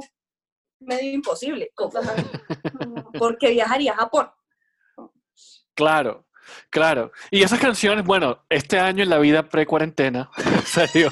[0.79, 1.71] medio imposible,
[3.19, 4.31] porque viajaría a Japón.
[5.73, 6.27] Claro,
[6.69, 7.11] claro.
[7.31, 10.29] Y esas canciones, bueno, este año en la vida pre-cuarentena
[10.65, 11.09] salió,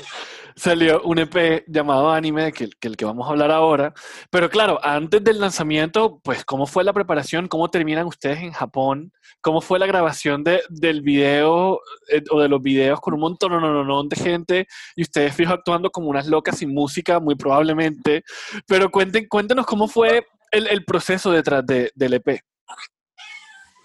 [0.56, 3.94] salió un EP llamado Anime, que, que, el que vamos a hablar ahora.
[4.30, 7.48] Pero claro, antes del lanzamiento, pues, ¿cómo fue la preparación?
[7.48, 9.12] ¿Cómo terminan ustedes en Japón?
[9.42, 13.52] ¿Cómo fue la grabación de, del video eh, o de los videos con un montón
[13.52, 17.36] no, no, no, de gente y ustedes fijo actuando como unas locas sin música, muy
[17.36, 18.24] probablemente?
[18.68, 22.40] Pero cuenten, cuéntenos cómo fue el, el proceso detrás de, del EP.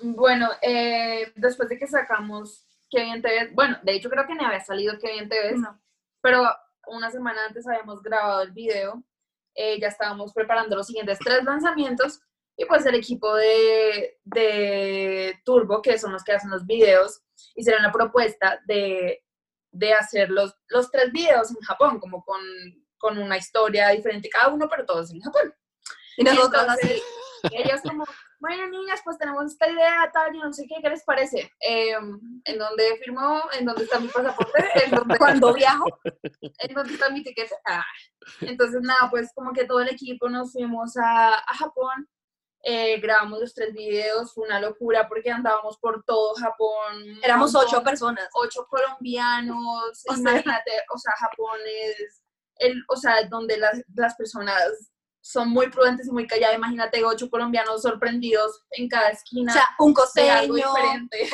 [0.00, 4.44] Bueno, eh, después de que sacamos Que Bien Te bueno, de hecho creo que ni
[4.44, 5.60] había salido Que Bien Te Ves,
[6.20, 6.44] pero
[6.86, 9.02] una semana antes habíamos grabado el video,
[9.54, 12.20] eh, ya estábamos preparando los siguientes tres lanzamientos
[12.56, 17.22] y pues el equipo de, de Turbo, que son los que hacen los videos,
[17.54, 19.24] hicieron la propuesta de,
[19.70, 22.40] de hacer los, los tres videos en Japón, como con,
[22.98, 25.54] con una historia diferente cada uno, pero todos en Japón.
[26.16, 27.00] Y nosotros así.
[27.52, 28.04] Ellos como,
[28.40, 31.50] bueno, niñas, pues tenemos esta idea, tal, y no sé qué, ¿qué les parece?
[31.60, 33.42] Em, ¿En dónde firmó?
[33.58, 34.64] ¿En dónde está mi pasaporte?
[34.84, 35.86] ¿En ¿Cuándo viajo?
[36.58, 37.50] ¿En dónde está mi ticket?
[37.66, 37.84] Ah.
[38.40, 42.08] Entonces, nada, pues como que todo el equipo nos fuimos a, a Japón,
[42.62, 47.18] eh, grabamos los tres videos, fue una locura porque andábamos por todo Japón.
[47.22, 48.28] Éramos ocho personas.
[48.34, 52.22] Ocho colombianos, o imagínate, o sea, Japón es,
[52.56, 54.90] el, o sea, donde las, las personas
[55.28, 56.56] son muy prudentes y muy calladas.
[56.56, 59.52] Imagínate ocho colombianos sorprendidos en cada esquina.
[59.52, 60.72] O sea, un costeño,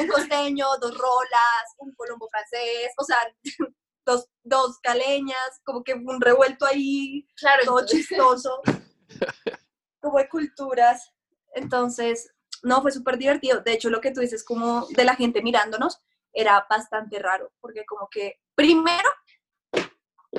[0.00, 3.18] un costeño, dos rolas, un colombo francés, o sea,
[4.04, 8.62] dos, dos caleñas, como que un revuelto ahí, Claro, todo entonces- chistoso,
[10.00, 11.12] como de culturas.
[11.54, 13.60] Entonces, no, fue súper divertido.
[13.60, 16.00] De hecho, lo que tú dices como de la gente mirándonos
[16.32, 19.08] era bastante raro, porque como que primero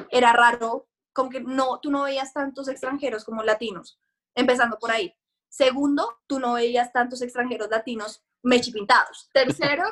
[0.09, 3.97] era raro, como que no, tú no veías tantos extranjeros como latinos,
[4.35, 5.15] empezando por ahí.
[5.49, 9.29] Segundo, tú no veías tantos extranjeros latinos mechipintados.
[9.33, 9.85] tercero,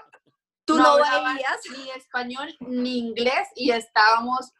[0.66, 4.54] Tú No no, veías ni español ni inglés y estábamos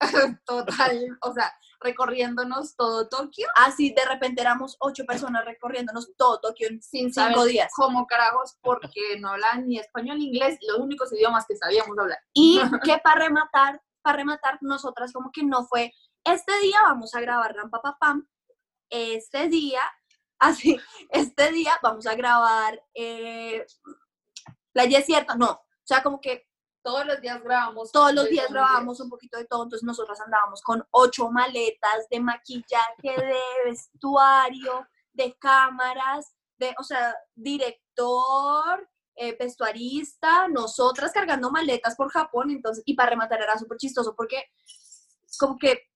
[0.46, 6.68] total, o sea, recorriéndonos todo Tokio así, de repente éramos ocho personas recorriéndonos todo Tokio
[6.68, 7.72] en sin cinco días.
[7.74, 12.18] cómo carajos porque no hablaban ni español ni inglés, los únicos idiomas que sabíamos hablar.
[12.32, 15.92] Y que para rematar, para rematar, nosotras como que no fue,
[16.32, 18.28] este día vamos a grabar Rampa Pam,
[18.90, 19.80] este día,
[20.38, 20.78] así,
[21.10, 23.66] este día vamos a grabar eh,
[24.72, 25.02] Playa
[25.36, 26.46] no, o sea, como que
[26.82, 27.90] Todos los días grabamos.
[27.90, 32.08] todos los días todo grabábamos un poquito de todo, entonces nosotras andábamos con ocho maletas
[32.10, 41.96] de maquillaje, de vestuario, de cámaras, de, o sea, director, eh, vestuarista, nosotras cargando maletas
[41.96, 44.44] por Japón, entonces, y para rematar era súper chistoso porque
[45.38, 45.88] como que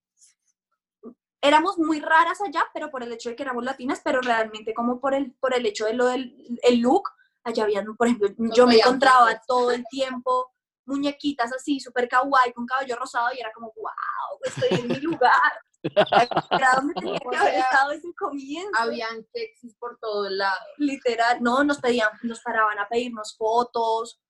[1.42, 5.00] éramos muy raras allá, pero por el hecho de que éramos latinas, pero realmente como
[5.00, 7.11] por el, por el hecho de lo del el look,
[7.44, 10.52] allá habían, por ejemplo, yo me encontraba todo el tiempo
[10.85, 15.52] muñequitas así, súper kawaii, con cabello rosado, y era como, wow, estoy en mi lugar.
[16.50, 18.70] Era donde tenía que O haber sea, estado desde el comienzo.
[18.78, 20.62] Habían keksis por todos lados.
[20.76, 24.20] Literal, no, nos pedían, nos paraban a pedirnos fotos,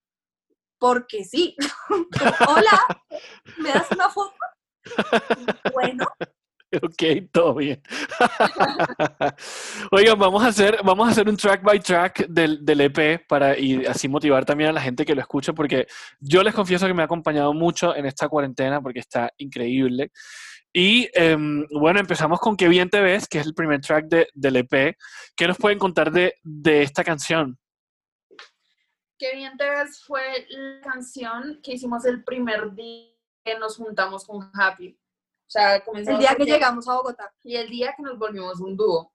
[0.79, 1.55] porque sí.
[2.49, 3.03] Hola,
[3.59, 4.35] ¿me das una foto?
[5.75, 6.07] Bueno,
[6.83, 7.83] Ok, todo bien.
[9.91, 13.59] Oigan, vamos a hacer, vamos a hacer un track by track del, del EP para
[13.59, 15.87] y así motivar también a la gente que lo escucha, porque
[16.21, 20.13] yo les confieso que me ha acompañado mucho en esta cuarentena porque está increíble.
[20.73, 24.29] Y em, bueno, empezamos con Qué bien te ves, que es el primer track de,
[24.33, 24.97] del EP.
[25.37, 27.59] ¿Qué nos pueden contar de, de esta canción?
[29.19, 33.13] Qué bien te ves fue la canción que hicimos el primer día
[33.45, 34.99] que nos juntamos con Happy.
[35.53, 37.31] Sea, el comenzamos día que llegamos a Bogotá.
[37.43, 39.13] y el día que nos volvimos un dúo.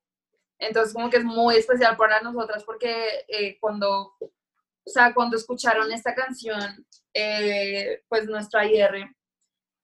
[0.59, 4.29] Entonces, como que es muy especial para nosotras porque eh, cuando, o
[4.85, 9.09] sea, cuando escucharon esta canción, eh, pues nuestra IR,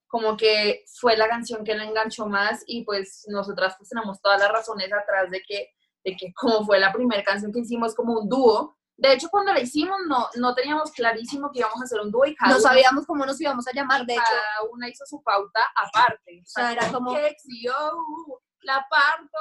[0.07, 4.39] como que fue la canción que la enganchó más y pues nosotras pues tenemos todas
[4.39, 5.71] las razones atrás de que,
[6.03, 8.77] de que como fue la primera canción que hicimos como un dúo.
[8.95, 12.25] De hecho, cuando la hicimos no, no teníamos clarísimo que íbamos a hacer un dúo
[12.25, 14.23] y cada No una- sabíamos cómo nos íbamos a llamar, de hecho.
[14.23, 16.41] cada una hizo su pauta aparte.
[16.41, 17.11] O sea, era como-
[17.61, 17.73] yo
[18.61, 19.39] la parto.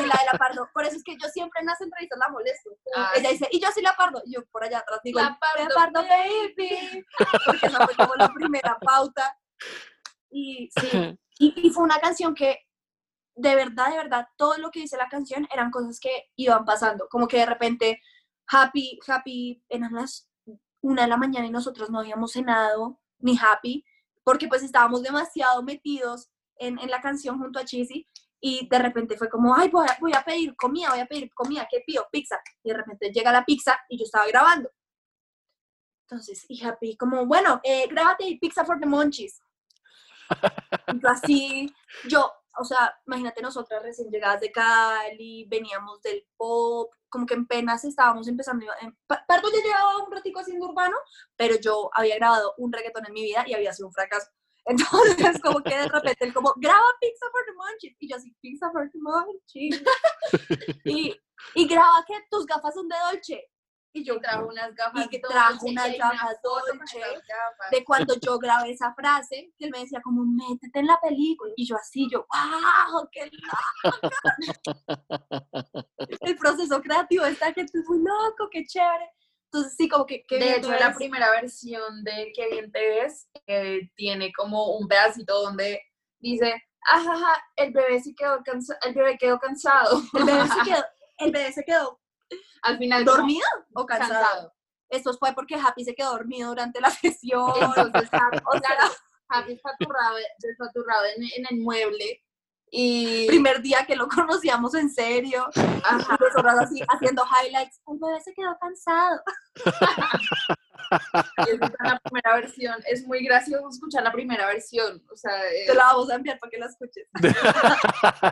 [0.00, 0.66] y la de la pardo.
[0.72, 2.70] Por eso es que yo siempre en las entrevistas la molesto.
[2.96, 4.22] Ah, Ella dice, y yo sí la pardo.
[4.24, 7.04] Y yo por allá atrás digo, La pardo, "La pardo, baby.
[7.44, 9.36] Porque esa fue como la primera pauta.
[10.30, 12.60] Y sí, y, y fue una canción que
[13.34, 17.08] de verdad, de verdad, todo lo que dice la canción eran cosas que iban pasando.
[17.10, 18.00] Como que de repente,
[18.52, 20.28] happy, happy, eran las
[20.82, 23.84] una de la mañana y nosotros no habíamos cenado, ni happy,
[24.24, 28.08] porque pues estábamos demasiado metidos en, en la canción junto a Cheesy.
[28.44, 31.32] Y de repente fue como, ay, voy a, voy a pedir comida, voy a pedir
[31.32, 32.08] comida, ¿qué pido?
[32.10, 32.40] Pizza.
[32.64, 34.68] Y de repente llega la pizza y yo estaba grabando.
[36.08, 39.40] Entonces, y Happy, como, bueno, eh, grábate pizza for the monchis.
[41.00, 41.74] Yo así,
[42.08, 47.46] yo, o sea, imagínate nosotras recién llegadas de Cali, veníamos del pop, como que en
[47.46, 48.66] penas estábamos empezando.
[48.80, 50.96] En, Pardo ya llevaba un ratico haciendo urbano,
[51.36, 54.28] pero yo había grabado un reggaetón en mi vida y había sido un fracaso.
[54.64, 57.96] Entonces, como que de repente él como, graba Pizza for the Munchies.
[57.98, 59.82] Y yo así, Pizza for the Munchies.
[60.84, 61.16] y,
[61.54, 63.51] y graba que tus gafas son de Dolce.
[63.94, 66.78] Y yo trajo unas gafas Y que trajo unas gafas Dolce,
[67.70, 71.52] de cuando yo grabé esa frase, que él me decía como, métete en la película.
[71.56, 73.98] Y yo así, yo, wow, qué loco.
[76.20, 79.10] El proceso creativo está que es muy loco, qué chévere.
[79.52, 80.24] Entonces sí, como que...
[80.30, 84.88] De hecho, tú la primera versión de Qué bien te ves eh, tiene como un
[84.88, 85.82] pedacito donde
[86.18, 86.54] dice,
[86.86, 90.00] ajaja, el bebé sí quedó cansado, el bebé quedó cansado.
[90.14, 90.84] El bebé se quedó,
[91.18, 92.01] el bebé se quedó
[92.62, 94.12] Al final dormido o cansado.
[94.12, 94.54] cansado.
[94.88, 97.50] Esto fue porque Happy se quedó dormido durante la sesión.
[97.60, 98.90] Entonces, Happy, O sea-
[99.28, 102.22] Happy despaturrado en, en el mueble
[102.74, 105.46] y primer día que lo conocíamos en serio.
[105.84, 107.80] ajá, Y nosotras así haciendo highlights.
[107.86, 109.20] El bebé se quedó cansado.
[111.36, 112.74] esa es la primera versión.
[112.86, 115.04] Es muy gracioso escuchar la primera versión.
[115.12, 117.06] O sea, eh, Te la vamos a enviar para que la escuches.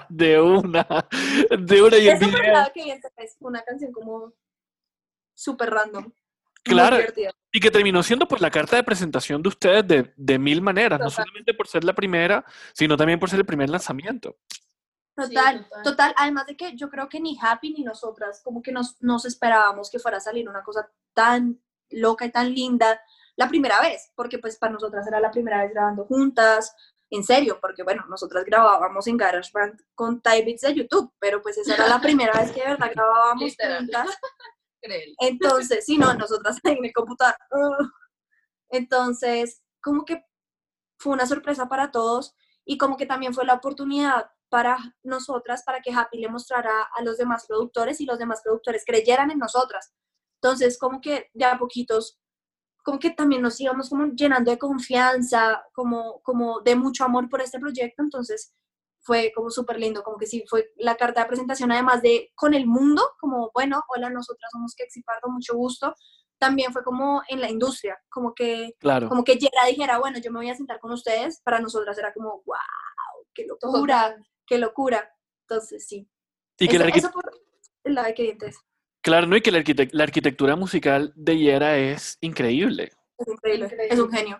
[0.08, 0.86] De una,
[1.58, 2.26] de una y Eso
[2.74, 4.32] que ves, una canción como
[5.34, 6.10] súper random.
[6.62, 6.98] Claro.
[7.52, 11.00] Y que terminó siendo por la carta de presentación de ustedes de, de mil maneras,
[11.00, 14.36] no solamente por ser la primera, sino también por ser el primer lanzamiento.
[15.16, 19.00] Total, total, Además de que yo creo que ni Happy ni nosotras como que nos,
[19.02, 23.00] nos esperábamos que fuera a salir una cosa tan loca y tan linda
[23.36, 26.74] la primera vez, porque pues para nosotras era la primera vez grabando juntas,
[27.10, 31.74] en serio, porque bueno, nosotras grabábamos en GarageBand con Typebeats de YouTube, pero pues esa
[31.74, 34.18] era la primera vez que de verdad grabábamos juntas.
[35.18, 37.36] Entonces, sí, no, nosotras en el computador.
[38.70, 40.24] Entonces, como que
[40.98, 45.80] fue una sorpresa para todos y como que también fue la oportunidad para nosotras, para
[45.80, 49.92] que Happy le mostrara a los demás productores y los demás productores creyeran en nosotras.
[50.42, 52.18] Entonces, como que de a poquitos,
[52.82, 57.40] como que también nos íbamos como llenando de confianza, como, como de mucho amor por
[57.40, 58.02] este proyecto.
[58.02, 58.52] Entonces,
[59.00, 62.54] fue como súper lindo, como que sí, fue la carta de presentación, además de con
[62.54, 65.94] el mundo, como, bueno, hola, nosotras somos Kexi Pardo, mucho gusto.
[66.38, 69.08] También fue como en la industria, como que, claro.
[69.08, 72.14] como que Yera dijera, bueno, yo me voy a sentar con ustedes, para nosotras era
[72.14, 74.16] como, wow, qué locura
[74.50, 75.08] qué locura.
[75.48, 76.06] Entonces, sí.
[76.58, 77.24] Y que eso, por
[77.84, 78.58] la de clientes.
[79.00, 79.36] Claro, ¿no?
[79.36, 82.90] Y que la, la, arquitectura musical de Yera es increíble.
[83.16, 84.38] Es increíble, es un genio.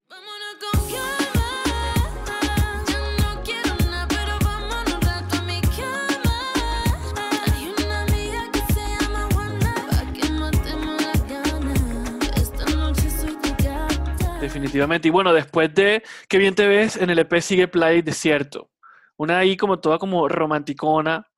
[14.51, 15.07] Definitivamente.
[15.07, 18.69] Y bueno, después de Qué bien te ves, en el EP sigue Play Desierto
[19.17, 21.31] una ahí como toda como romanticona.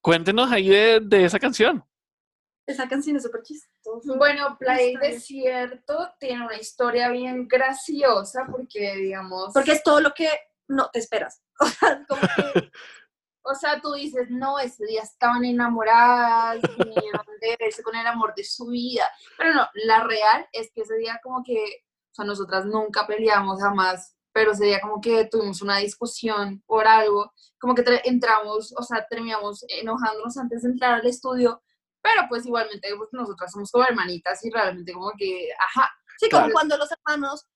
[0.00, 1.84] Cuéntenos ahí de, esa canción.
[2.66, 4.16] Esa canción es súper chistosa.
[4.16, 9.52] Bueno, Play Desierto tiene una historia bien graciosa porque, digamos...
[9.52, 10.30] Porque es todo lo que
[10.66, 11.42] no te esperas.
[13.48, 18.34] O sea, tú dices, no, ese día estaban enamoradas, vinieron de verse con el amor
[18.34, 19.08] de su vida.
[19.38, 21.84] Pero no, la real es que ese día como que,
[22.16, 27.74] sea, nosotras nunca peleamos jamás pero sería como que tuvimos una discusión por algo, como
[27.74, 31.62] que entramos, o sea, terminamos enojándonos antes de entrar al estudio,
[32.02, 35.90] pero pues igualmente pues, nosotras somos como hermanitas y realmente como que, ajá.
[36.18, 37.46] Sí, como cuando los hermanos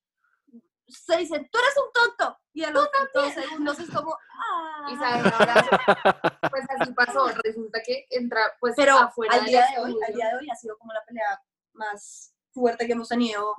[0.88, 4.88] se dicen, tú eres un tonto, y a los dos segundos es como, ah.
[4.90, 9.83] Y sabes, ahora, pues así pasó, resulta que entra, pues pero afuera al día de
[9.83, 11.42] hoy, al día de hoy ha sido como la pelea
[11.75, 13.55] más fuerte que hemos tenido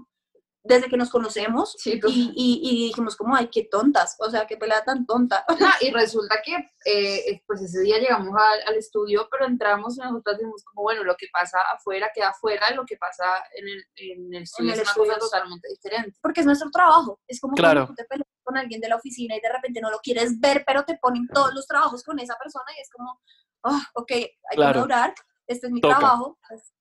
[0.64, 2.00] desde que nos conocemos y,
[2.36, 5.44] y, dijimos como, ay, qué tontas, o sea, qué pelea tan tonta.
[5.82, 8.34] y resulta que eh, pues ese día llegamos
[8.68, 12.72] al, estudio, pero entramos y nosotros dijimos como, bueno, lo que pasa afuera queda afuera,
[12.76, 16.18] lo que pasa en el, en el estudio es una cosa totalmente diferente.
[16.22, 19.36] Porque es nuestro trabajo, es como cuando tú te peleas con alguien de la oficina
[19.36, 22.38] y de repente no lo quieres ver, pero te ponen todos los trabajos con esa
[22.38, 23.20] persona y es como,
[23.64, 25.14] oh, ok, hay que durar,
[25.48, 26.38] este es mi trabajo.
[26.48, 26.74] Pues,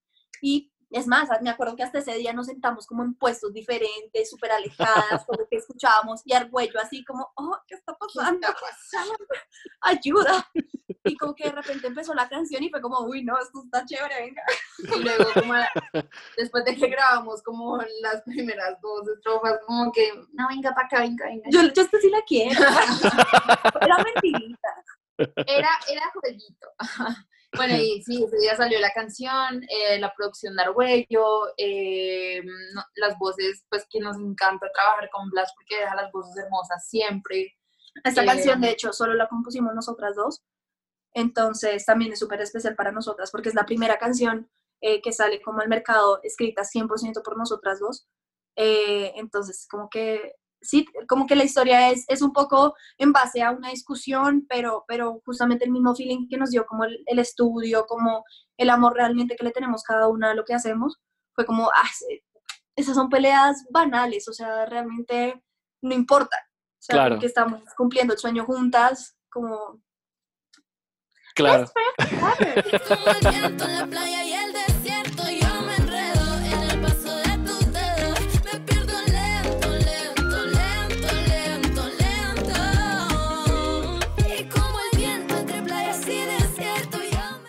[0.42, 4.28] y es más, me acuerdo que hasta ese día nos sentamos como en puestos diferentes,
[4.28, 8.48] súper alejadas, como que escuchábamos y Argüello así como, oh, ¿qué está pasando?
[9.80, 10.50] Ayuda.
[11.04, 13.84] Y como que de repente empezó la canción y fue como, uy, no, esto está
[13.86, 14.42] chévere, venga.
[14.96, 15.54] Y luego como
[16.36, 21.00] después de que grabamos como las primeras dos estrofas, como que, no, venga para acá,
[21.00, 21.48] venga, venga.
[21.50, 22.60] Yo, yo esta sí la quiero.
[23.80, 24.68] Era mentirita.
[25.46, 26.68] Era, era jueguito.
[27.56, 32.42] Bueno, y sí, ese día salió la canción, eh, la producción de Arguello, eh,
[32.94, 37.56] las voces, pues que nos encanta trabajar con Blas porque deja las voces hermosas siempre.
[38.04, 40.44] Esta canción, de eh, hecho, solo la compusimos nosotras dos,
[41.12, 44.48] entonces también es súper especial para nosotras porque es la primera canción
[44.80, 48.08] que sale como al mercado escrita 100% por nosotras dos.
[48.54, 53.50] entonces, como que sí, como que la historia es, es un poco en base a
[53.50, 58.24] una discusión, pero, pero justamente el mismo feeling que nos dio como el, estudio, como
[58.56, 60.98] el amor realmente que le tenemos cada una a lo que hacemos,
[61.34, 61.88] fue como, ah,
[62.76, 65.42] esas son peleas banales, o sea, realmente
[65.82, 66.36] no importa.
[66.78, 67.14] O sea, claro.
[67.14, 69.80] porque estamos cumpliendo el sueño juntas, como...
[71.34, 71.70] Claro.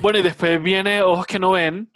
[0.02, 1.92] Bueno, y después viene Ojos que no ven,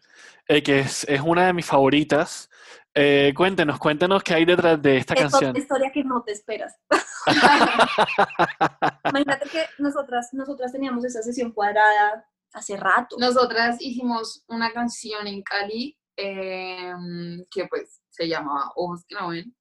[0.48, 2.52] eh, que es, una de mis favoritas.
[2.94, 5.46] Eh, cuéntenos, cuéntenos qué hay detrás de esta canción.
[5.46, 6.78] Es una historia que no te esperas.
[9.10, 13.16] Imagínate que nosotras, nosotras teníamos esa sesión cuadrada hace rato.
[13.20, 19.56] Nosotras hicimos una canción en Cali em, que pues se llamaba Ojos que no ven.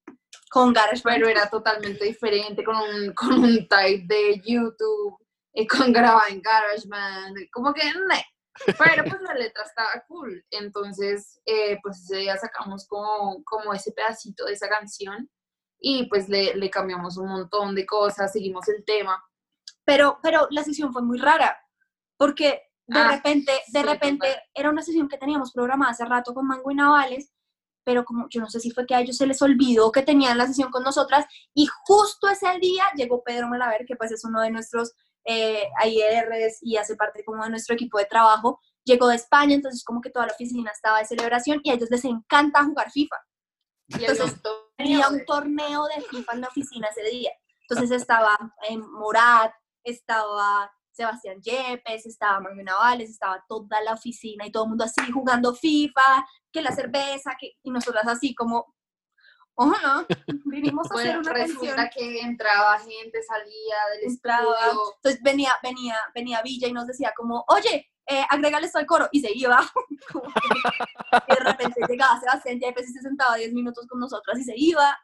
[0.51, 5.19] Con Garage Pero era totalmente diferente, con un, con un type de YouTube,
[5.55, 7.83] y con grabado en GarageBand, como que,
[8.79, 10.45] Pero pues la letra estaba cool.
[10.51, 15.29] Entonces, eh, pues ese día sacamos como, como ese pedacito de esa canción
[15.81, 19.23] y pues le, le cambiamos un montón de cosas, seguimos el tema.
[19.85, 21.59] Pero, pero la sesión fue muy rara,
[22.17, 24.43] porque de Ah, repente, de sí, repente total.
[24.55, 27.33] era una sesión que teníamos programada hace rato con Mango y Navales,
[27.85, 30.39] pero como yo no sé si fue que a ellos se les olvidó que tenían
[30.39, 34.41] la sesión con nosotras, y justo ese día llegó Pedro Malaver, que pues es uno
[34.41, 34.95] de nuestros
[35.25, 39.83] eh, IRs y hace parte como de nuestro equipo de trabajo, llegó de España, entonces
[39.85, 43.17] como que toda la oficina estaba de celebración y a ellos les encanta jugar FIFA.
[43.89, 47.31] Y Entonces, un torneo Tenía de- un torneo de FIFA en la oficina ese día.
[47.69, 48.37] Entonces estaba
[48.69, 49.53] eh, Morat,
[49.85, 55.11] estaba Sebastián Yepes, estaba Manuel Navales, estaba toda la oficina y todo el mundo así
[55.13, 58.75] jugando FIFA, que la cerveza, que, y nosotras así como,
[59.57, 60.07] hola,
[60.47, 61.91] vinimos a hacer Bueno, una resulta canción.
[61.95, 64.55] que entraba gente, salía del estudio.
[64.97, 69.09] entonces venía, venía, venía Villa y nos decía como, oye, eh, agrégale esto al coro,
[69.13, 69.61] y se iba.
[71.29, 74.99] Y de repente llegaba Sebastián y se sentaba 10 minutos con nosotras y se iba.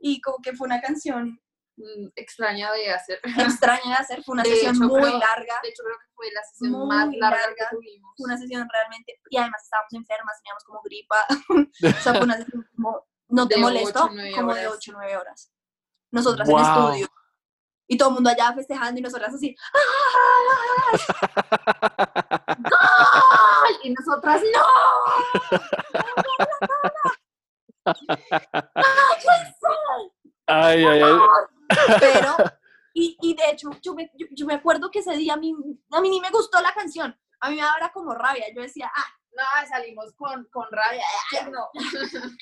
[0.00, 1.40] Y como que fue una canción
[1.76, 3.20] mm, extraña de hacer.
[3.36, 6.06] extraña de hacer, fue una De sesión hecho, muy creo- larga, De hecho, creo que
[6.14, 7.54] fue la sesión Muy más larga, larga.
[7.70, 8.14] que tuvimos.
[8.16, 11.26] fue una sesión realmente, y además estábamos enfermas, teníamos como gripa,
[11.98, 14.78] o sea, fue una sesión como, no te De molestó, como de horas.
[14.78, 15.52] 8 o 9 horas.
[16.10, 17.08] Nosotras en estudio.
[17.86, 19.56] Y todo el mundo allá festejando y nosotras así,
[23.64, 23.74] ¡Ay!
[23.84, 24.62] Y nosotras, ¡no!
[30.46, 31.18] Ay, ay, ay.
[32.00, 32.36] pero,
[32.92, 35.54] y, y de hecho, yo me, yo, yo me acuerdo que ese día a mí,
[35.90, 38.90] a mí ni me gustó la canción, a mí me daba como rabia, yo decía,
[38.94, 41.04] ah, No, salimos con, con rabia.
[41.40, 41.68] Ay, no.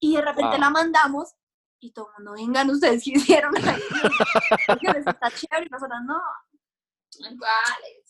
[0.00, 0.60] y de repente Wow.
[0.60, 1.34] la mandamos
[1.80, 3.80] y todo el mundo, vengan ustedes, ¿qué hicieron ahí?
[4.66, 6.20] Porque les está chévere y nosotras, no,
[7.20, 8.02] Vale.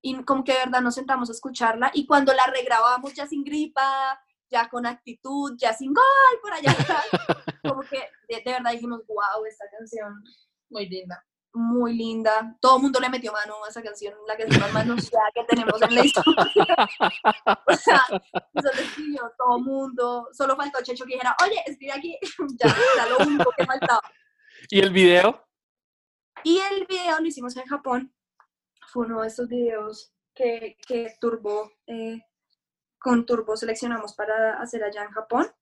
[0.00, 3.44] y como que de verdad nos sentamos a escucharla y cuando la regrabamos ya sin
[3.44, 4.18] gripa,
[4.50, 6.04] ya con actitud, ya sin gol
[6.42, 6.74] por allá
[7.62, 10.22] como que de, de verdad dijimos, wow, esta canción
[10.70, 11.24] Muy linda.
[11.54, 15.30] Muy linda, todo el mundo le metió mano a esa canción, la canción más manoseada
[15.34, 16.42] que tenemos en la historia,
[17.66, 18.02] o sea,
[18.54, 22.18] eso lo escribió todo el mundo, solo faltó Checho que dijera, oye, escribe aquí,
[22.58, 24.02] ya, era lo único que faltaba.
[24.70, 25.44] ¿Y el video?
[26.44, 28.14] Y el video lo hicimos en Japón.
[28.88, 32.20] Fue uno de estos videos que, que Turbo, eh,
[32.98, 35.52] con Turbo seleccionamos para hacer allá en Japón.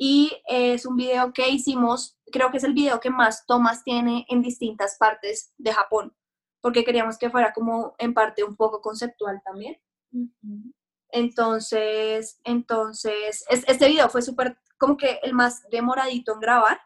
[0.00, 4.24] Y es un video que hicimos, creo que es el video que más tomas tiene
[4.28, 6.16] en distintas partes de Japón,
[6.60, 9.76] porque queríamos que fuera como en parte un poco conceptual también.
[11.10, 16.80] Entonces, entonces, es- este video fue súper, como que el más demoradito en grabar.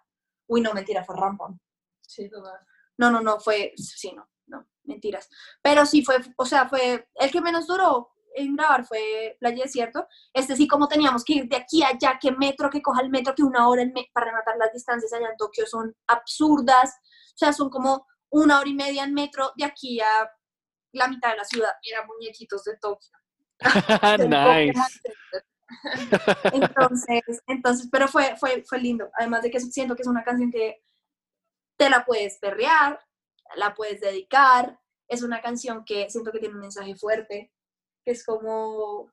[0.46, 1.60] Uy, no, mentira, fue Rampón.
[2.00, 2.58] Sí, total.
[2.98, 5.28] No, no, no, fue, sí, no, no, mentiras.
[5.62, 10.07] Pero sí fue, o sea, fue, el que menos duró en grabar fue Playa Desierto.
[10.33, 13.11] Este sí, como teníamos que ir de aquí a allá, que metro, que coja el
[13.11, 16.91] metro, que una hora para rematar las distancias allá en Tokio son absurdas.
[17.35, 20.30] O sea, son como una hora y media en metro de aquí a
[20.93, 21.72] la mitad de la ciudad.
[21.85, 23.11] Mira, muñequitos de Tokio.
[24.28, 25.01] nice.
[26.53, 29.11] Entonces, entonces, pero fue, fue, fue lindo.
[29.14, 30.83] Además de que siento que es una canción que
[31.78, 33.01] te la puedes perrear,
[33.57, 34.78] la puedes dedicar.
[35.09, 37.53] Es una canción que siento que tiene un mensaje fuerte,
[38.05, 39.11] que es como,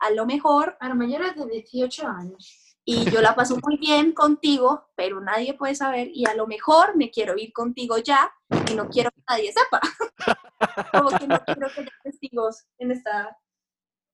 [0.00, 2.76] a lo mejor, Para mayores de 18 años.
[2.84, 6.96] y yo la paso muy bien contigo, pero nadie puede saber, y a lo mejor
[6.96, 8.32] me quiero ir contigo ya,
[8.70, 9.80] y no quiero que nadie sepa.
[10.92, 13.38] como que no quiero que haya testigos en esta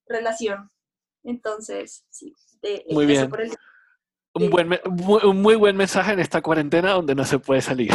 [0.06, 0.70] relación.
[1.24, 3.28] Entonces, sí, de, Muy bien.
[3.30, 3.56] por el-
[4.34, 7.90] Un, buen muy, un muy buen mensaje en esta cuarentena donde no se puede salir.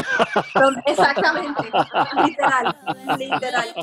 [0.88, 1.64] Exactamente,
[2.26, 2.76] literal,
[3.20, 3.76] literal.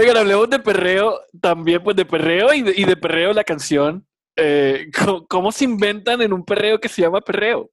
[0.00, 4.06] Oigan, hablemos de perreo, también pues de perreo y de, y de perreo la canción.
[4.36, 7.70] Eh, ¿cómo, cómo se inventan en un perreo que se llama perreo?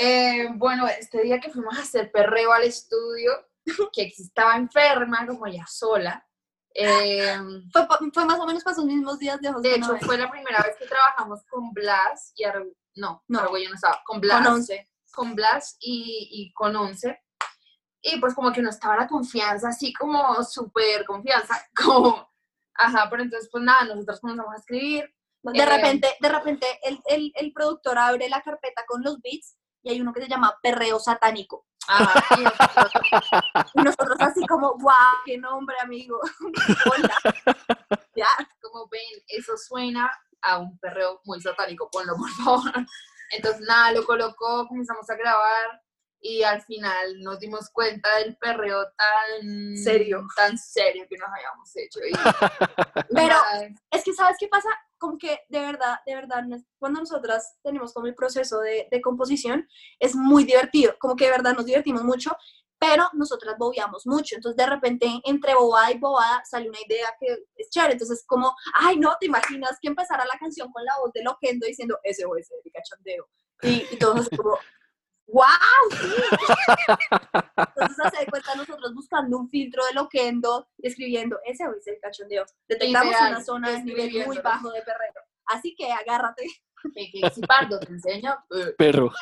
[0.00, 3.30] Eh, bueno, este día que fuimos a hacer perreo al estudio,
[3.92, 6.26] que estaba enferma, como ya sola.
[6.74, 7.36] eh,
[7.72, 10.60] Fue, más o menos para sus mismos días de José de hecho, fue la primera
[10.62, 12.66] vez que trabajamos con Blas y Ar-
[12.96, 13.40] no, No.
[13.40, 14.42] Argüello no estaba, con Blas.
[14.44, 14.90] con 11.
[15.12, 17.20] con Blas y, y con Once.
[18.02, 22.28] Y pues como que no estaba la confianza, así como súper confianza, como,
[22.74, 25.14] ajá, pero entonces pues nada, nosotros comenzamos a escribir.
[25.44, 29.56] De Eh, repente, de repente el, el, el productor abre la carpeta con los beats
[29.82, 31.66] y hay uno que se llama Perreo Satánico.
[31.88, 32.92] Ajá, y nosotros,
[33.74, 36.20] Y nosotros así como, guau, qué nombre, amigo.
[36.92, 37.16] Hola.
[38.14, 38.28] Ya,
[38.60, 40.10] como como ven, eso suena
[40.42, 42.72] a un perreo muy satánico, ponlo por favor.
[43.30, 45.82] Entonces nada, lo colocó, comenzamos a grabar
[46.24, 50.24] y al final nos dimos cuenta del perreo tan Serio.
[50.36, 51.98] tan serio que nos habíamos hecho.
[52.06, 52.12] Y,
[53.14, 53.36] Pero-
[53.90, 54.68] Es que, ¿sabes qué pasa?
[54.98, 56.44] Como que de verdad, de verdad,
[56.78, 59.68] cuando nosotras tenemos como el proceso de, de composición,
[59.98, 62.36] es muy divertido, como que de verdad nos divertimos mucho,
[62.78, 67.26] pero nosotras bobeamos mucho, entonces de repente entre bobada y bobada sale una idea que
[67.56, 71.12] es chévere, entonces como, ay no, ¿te imaginas que empezara la canción con la voz
[71.12, 73.28] de Loquendo diciendo ese o ese de cachondeo?
[73.62, 74.58] Y, y todos como,
[75.26, 75.46] ¡wow!
[75.90, 75.96] Sí.
[77.56, 81.92] Entonces se da cuenta nosotros buscando un filtro de Loquendo y escribiendo ese o ese
[81.92, 82.44] de cachondeo.
[82.68, 85.12] Detectamos una zona de nivel muy bajo de perreo.
[85.46, 86.46] Así que agárrate,
[87.34, 88.36] si pardo te enseño.
[88.78, 89.12] Perro.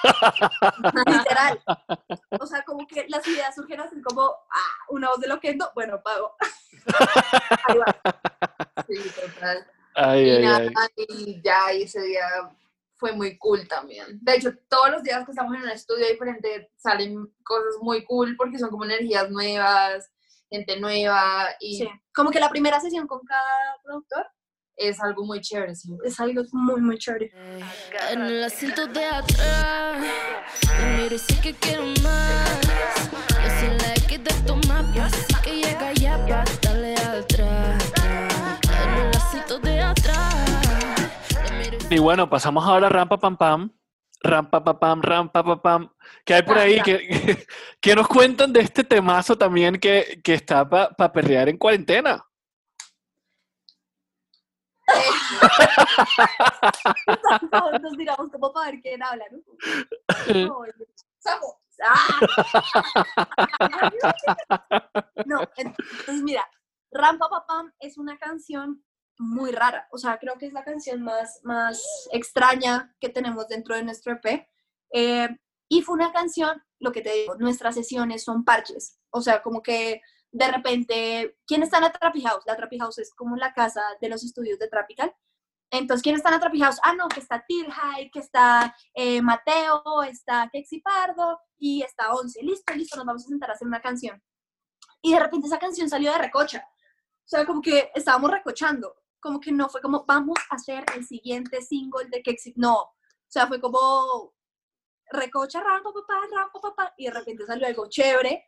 [1.07, 1.63] literal.
[2.39, 6.01] O sea, como que las ideas surgen así como, ah, una voz de Loquendo, bueno,
[6.03, 6.35] pago.
[7.69, 8.01] Ahí va.
[8.87, 9.67] sí, total.
[9.95, 11.07] Ay, y ay, nada, ay.
[11.09, 12.25] y ya y ese día
[13.01, 14.19] fue muy cool también.
[14.21, 18.37] De hecho, todos los días que estamos en un estudio diferente salen cosas muy cool
[18.37, 20.13] porque son como energías nuevas,
[20.51, 21.89] gente nueva y Sí.
[22.15, 24.27] Como que la primera sesión con cada productor
[24.77, 25.75] es algo muy chévere.
[25.75, 25.97] sí.
[26.05, 27.33] es algo muy, muy chévere.
[28.11, 30.05] En el asiento de atrás,
[31.11, 32.61] y sé que quiero más.
[34.11, 36.19] Yo toma, así que llega ya
[36.63, 36.95] darle
[41.91, 43.77] y bueno, pasamos ahora a Rampa Pam Pam.
[44.23, 45.93] Rampa Pam Pam, Rampa Pam Pam.
[46.25, 46.81] ¿Qué hay por ahí?
[46.83, 47.47] ¿Qué,
[47.81, 52.25] qué nos cuentan de este temazo también que, que está para perrear en cuarentena?
[57.81, 59.41] Nos miramos como para ver quién habla, ¿no?
[61.27, 61.51] ¡Ah!
[65.25, 66.47] No, entonces mira,
[66.93, 68.85] Rampa Papam es una canción
[69.21, 69.87] muy rara.
[69.93, 74.15] O sea, creo que es la canción más, más extraña que tenemos dentro de nuestro
[74.15, 74.49] EP.
[74.93, 75.29] Eh,
[75.69, 78.99] y fue una canción, lo que te digo, nuestras sesiones son parches.
[79.11, 80.01] O sea, como que
[80.33, 82.45] de repente, ¿quién está en la Trappy House?
[82.47, 85.15] La Trappy House es como la casa de los estudios de Tropical.
[85.71, 86.81] Entonces, ¿quién está en la Trappy House?
[86.83, 92.43] Ah, no, que está Tirhai, que está eh, Mateo, está Kexi Pardo y está Once.
[92.43, 94.21] Listo, listo, nos vamos a sentar a hacer una canción.
[95.03, 96.67] Y de repente esa canción salió de recocha.
[96.67, 98.97] O sea, como que estábamos recochando.
[99.21, 102.55] Como que no fue como, vamos a hacer el siguiente single de Kexi.
[102.57, 102.75] No.
[102.81, 102.95] O
[103.29, 104.35] sea, fue como
[105.13, 106.95] recocha, rampa, papá, rampa, papá.
[106.97, 108.47] Y de repente salió algo chévere.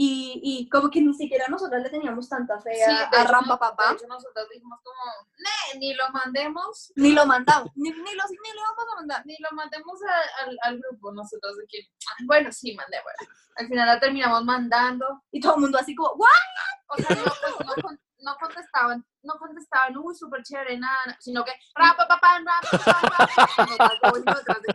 [0.00, 3.32] Y, y como que ni siquiera nosotros le teníamos tanta fe Sí, a, a hecho,
[3.32, 3.88] Rampa Papá.
[3.90, 5.00] De hecho, nosotros dijimos como,
[5.38, 7.72] "Nee, ni lo mandemos, Ni lo mandamos.
[7.74, 9.26] Ni, ni, lo, ni lo vamos a mandar.
[9.26, 11.10] ni lo mandemos a- al, al grupo.
[11.10, 11.78] Nosotros de que,
[12.10, 13.28] "Ah, bueno, sí, mandémosla.
[13.56, 15.24] Al final la terminamos mandando.
[15.32, 16.28] Y todo el mundo así como, ¿what?
[16.90, 21.44] O sea, no, pues, no, no contestaban, no contestaban, uy, súper chévere, nada, nada", sino
[21.44, 23.98] que, rapa, papá, rapa,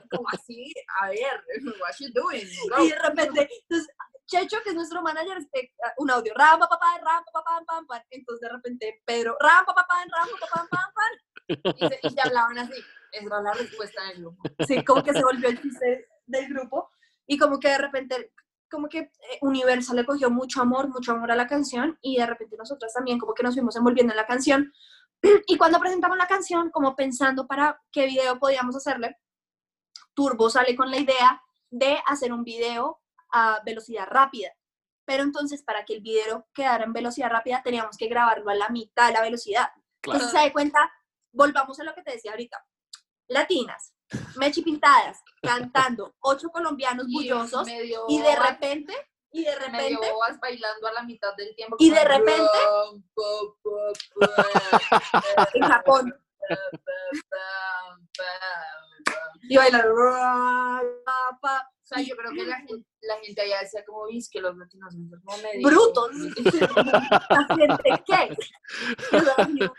[0.09, 1.43] como, así, a ver,
[1.81, 2.83] what you doing, Go.
[2.83, 3.93] Y de repente, entonces,
[4.25, 8.01] Checho, que es nuestro manager, este, un audio, rampa, papá, rampa, papá, pam, pam.
[8.09, 11.75] Entonces, de repente, Pedro, rampa, papá, rampa, papá, pam, pam.
[11.75, 12.81] Y se, y se hablaban así,
[13.11, 14.43] esa era la respuesta del grupo.
[14.65, 16.89] Sí, como que se volvió el chiste del grupo.
[17.27, 18.31] Y como que de repente,
[18.73, 19.11] como que eh,
[19.41, 21.97] Universal le cogió mucho amor, mucho amor a la canción.
[22.01, 24.73] Y de repente nosotras también como que nos fuimos envolviendo en la canción.
[25.47, 29.17] Y cuando presentamos la canción, como pensando para qué video podíamos hacerle,
[30.13, 33.01] Turbo sale con la idea de hacer un video
[33.31, 34.49] a velocidad rápida.
[35.05, 38.69] Pero entonces, para que el video quedara en velocidad rápida, teníamos que grabarlo a la
[38.69, 39.69] mitad de la velocidad.
[40.01, 40.19] Claro.
[40.19, 40.91] Entonces, se da cuenta,
[41.31, 42.65] volvamos a lo que te decía ahorita.
[43.27, 43.93] Latinas,
[44.37, 48.93] mechi pintadas, cantando, ocho colombianos bullosos, medio y de repente,
[49.31, 51.75] y de medio repente, vas bailando a la mitad del tiempo.
[51.79, 52.59] Y de repente-
[55.53, 56.13] en Japón,
[59.49, 59.81] y bailan.
[59.81, 61.69] "Ra, pa, pa".
[61.83, 64.55] O sea, yo creo que la gente, la gente allá decía como, "Is que los
[64.55, 65.67] latinos son como medio...
[65.67, 66.11] Brutos.
[67.29, 68.37] La gente, ¿qué?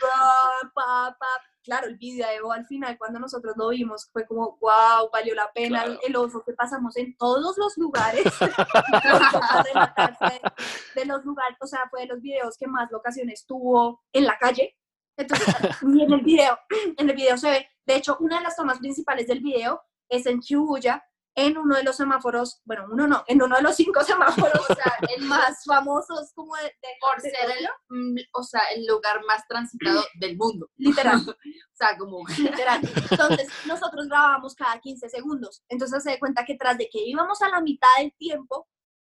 [1.64, 5.84] Claro, el video al final, cuando nosotros lo vimos, fue como, wow, valió la pena
[5.84, 6.00] el, Claro.
[6.06, 8.22] el oso que pasamos en todos los lugares.
[10.94, 14.36] De los lugares, o sea, fue de los videos que más locaciones tuvo en la
[14.38, 14.76] calle.
[15.16, 15.48] Entonces,
[15.82, 16.58] y en el video,
[16.98, 20.26] en el video se ve, de hecho, una de las tomas principales del video es
[20.26, 21.02] en Shibuya,
[21.36, 24.74] en uno de los semáforos, bueno, uno no, en uno de los cinco semáforos, o
[24.74, 29.20] sea, el más famosos como de, de- Por de ser el, o sea, el lugar
[29.26, 30.70] más transitado del mundo.
[30.76, 31.34] literal, O
[31.72, 32.80] sea, como, literal.
[33.10, 35.62] Entonces, nosotros grabábamos cada 15 segundos.
[35.68, 38.68] Entonces, se da cuenta que tras de que íbamos a la mitad del tiempo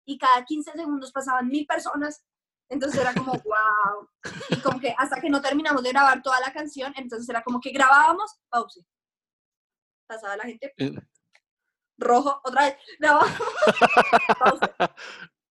[0.05, 2.23] y cada 15 segundos pasaban mil personas,
[2.71, 4.09] Entonces era como, wow.
[4.49, 7.59] Y como que hasta que no terminamos de grabar toda la canción, entonces era como
[7.59, 8.85] que grabábamos, pause.
[10.07, 10.91] Pasaba la gente, Eh,
[11.99, 13.37] rojo, otra vez, grabábamos,
[14.39, 14.61] pause.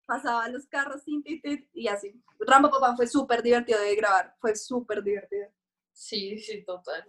[0.06, 2.14] Pasaban los carros, tin, tin, tin, y así.
[2.40, 5.48] Rampa Papá fue súper divertido de grabar, fue súper divertido.
[5.94, 7.06] Sí, sí, total.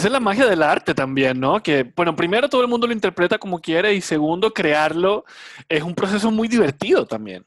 [0.00, 1.62] Esa es la magia del arte también, ¿no?
[1.62, 5.26] Que, bueno, primero todo el mundo lo interpreta como quiere y segundo, crearlo
[5.68, 7.46] es un proceso muy divertido también.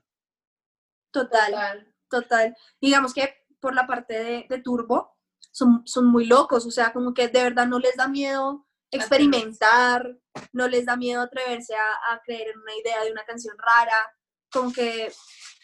[1.11, 1.51] Total.
[1.51, 1.93] Total.
[2.07, 2.55] Total.
[2.79, 5.17] Digamos que por la parte de, de Turbo
[5.49, 10.15] son, son muy locos, o sea, como que de verdad no les da miedo experimentar,
[10.51, 14.13] no les da miedo atreverse a, a creer en una idea de una canción rara,
[14.51, 15.11] como que...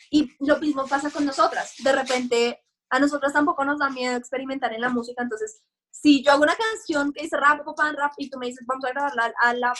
[0.10, 4.74] Y lo mismo pasa con nosotras, de repente a nosotras tampoco nos da miedo experimentar
[4.74, 5.62] en la música, entonces
[5.92, 8.86] si yo hago una canción que dice rap, pan, rap, y tú me dices vamos
[8.86, 9.74] a grabarla a la,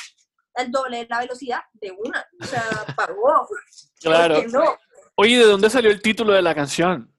[0.56, 2.64] al doble de la velocidad, de una, o sea,
[2.96, 3.48] pagó.
[4.00, 4.36] Claro.
[4.36, 4.78] ¿Por qué no?
[5.16, 7.14] Oye, ¿de dónde salió el título de la canción?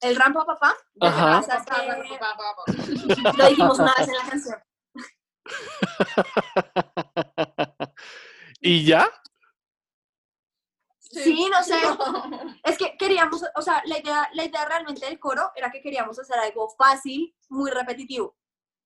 [0.00, 1.42] El rampa papá, Ajá.
[3.36, 4.56] lo dijimos una vez en la canción.
[8.60, 9.10] ¿Y ya?
[11.10, 11.80] Sí, no sé.
[12.64, 16.18] Es que queríamos, o sea, la idea, la idea realmente del coro era que queríamos
[16.18, 18.26] hacer algo fácil, muy repetitivo.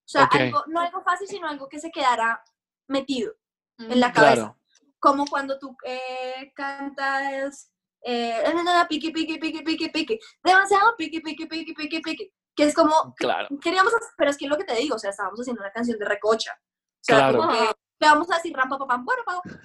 [0.05, 2.43] O sea, algo, no algo fácil, sino algo que se quedara
[2.89, 3.35] metido
[3.79, 4.35] en la cabeza.
[4.35, 4.59] Claro.
[4.99, 8.43] Como cuando tú eh, cantas eh,
[8.89, 13.49] piqui, piqui, piqui, piqui, piqui, demasiado piqui, piqui, piqui, piqui, piqui, que es como, Claro.
[13.61, 15.73] queríamos, hacer- pero es que es lo que te digo, o sea, estábamos haciendo una
[15.73, 16.53] canción de recocha.
[16.53, 17.39] O sea, Claro.
[17.39, 17.71] como que
[18.03, 19.03] le vamos a decir rampa, papá,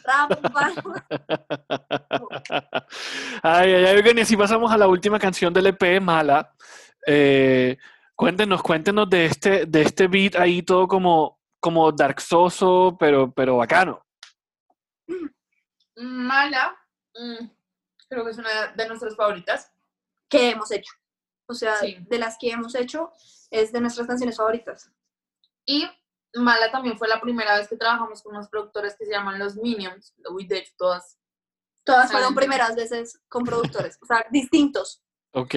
[0.03, 1.05] rampa, papá.
[3.41, 6.53] Ay, ay, ay, oigan, y así pasamos a la última canción del EP, Mala.
[7.07, 7.77] Eh,
[8.15, 14.05] cuéntenos, cuéntenos de este, de este beat ahí todo como, como darksoso, pero, pero bacano.
[15.95, 16.77] Mala,
[17.15, 17.47] mm,
[18.07, 19.71] creo que es una de nuestras favoritas.
[20.29, 20.91] que hemos hecho.
[21.47, 21.97] O sea, Sí.
[22.09, 23.11] de las que hemos hecho,
[23.49, 24.91] es de nuestras canciones favoritas.
[25.65, 25.89] Y
[26.35, 29.55] Mala también fue la primera vez que trabajamos con unos productores que se llaman los
[29.55, 30.13] Minions.
[30.31, 31.17] We de hecho todas.
[31.83, 35.01] Todas fueron primeras veces con productores, o sea, distintos.
[35.31, 35.55] Ok.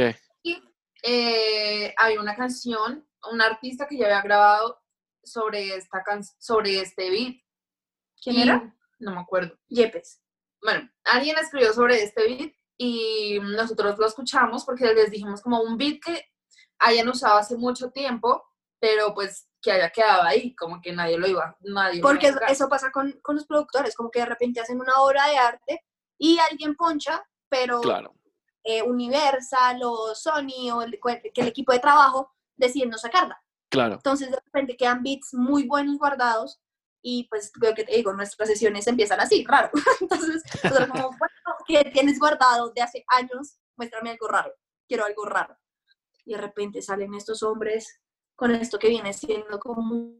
[1.02, 4.80] Eh, había una canción, un artista que ya había grabado
[5.24, 7.36] sobre esta can sobre este beat.
[8.22, 8.76] ¿Quién Y- era?
[8.98, 9.58] No me acuerdo.
[9.68, 10.20] Yepes.
[10.62, 15.78] Bueno, alguien escribió sobre este beat y nosotros lo escuchamos porque les dijimos como un
[15.78, 16.26] beat que
[16.78, 18.44] hayan usado hace mucho tiempo,
[18.80, 22.12] pero pues que haya quedado ahí, como que nadie lo iba, nadie lo iba a
[22.12, 25.36] Porque eso pasa con, con los productores, como que de repente hacen una obra de
[25.36, 25.84] arte
[26.18, 28.14] y alguien poncha, pero Claro.
[28.64, 30.98] eh, Universal o Sony o el,
[31.34, 33.42] que el equipo de trabajo deciden no sacarla.
[33.70, 33.94] Claro.
[33.94, 36.58] Entonces de repente quedan beats muy buenos guardados
[37.02, 39.70] y pues lo que te digo, nuestras sesiones empiezan así, raro.
[40.00, 41.34] Entonces, nosotros como, bueno,
[41.66, 44.52] que tienes guardado de hace años, muéstrame algo raro,
[44.86, 45.56] quiero algo raro.
[46.26, 47.99] Y de repente salen estos hombres
[48.40, 50.14] con esto que viene siendo como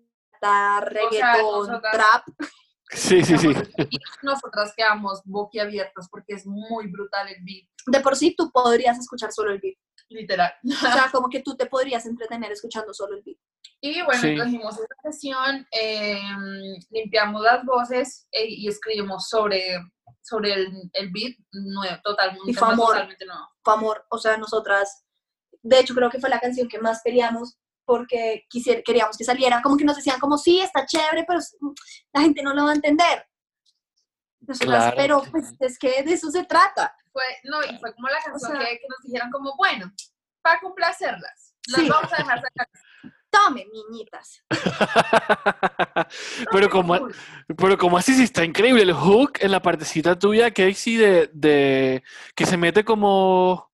[0.83, 2.25] reggaeton, nosotras- trap.
[2.93, 3.51] Sí, sí, sí.
[3.89, 8.99] Y nosotras quedamos boquiabiertas porque es muy brutal el beat, De por sí tú podrías
[8.99, 9.77] escuchar solo el beat.
[10.09, 10.53] literal.
[10.65, 13.39] O sea, como que tú te podrías entretener escuchando solo el beat.
[13.81, 14.35] Y bueno, Sí.
[14.35, 16.21] trajimos esta sesión, eh,
[16.91, 19.79] limpiamos las voces eh, y escribimos sobre,
[20.21, 22.89] sobre el, el beat nuevo, totalmente, Y fue amor.
[22.89, 23.47] totalmente nuevo.
[23.63, 24.05] fue amor.
[24.11, 25.05] O sea, nosotras,
[25.63, 27.57] de hecho, creo que fue la canción que más peleamos
[27.91, 29.61] porque quisier- queríamos que saliera.
[29.63, 31.57] Como que nos decían, como, sí, está chévere, pero s-
[32.13, 33.27] la gente no lo va a entender.
[34.47, 36.95] Nosotras, Claro pero pues es que de eso se trata.
[37.13, 39.93] Fue, no, y fue como la canción sea- que, que nos dijeron como, bueno,
[40.41, 41.89] para complacerlas, las Sí.
[41.89, 42.69] vamos a dejar sacar.
[43.29, 44.41] Tome, niñitas.
[46.53, 47.09] pero como,
[47.57, 52.03] pero como así sí está increíble el hook en la partecita tuya, Casey, de, de
[52.35, 53.70] que se mete como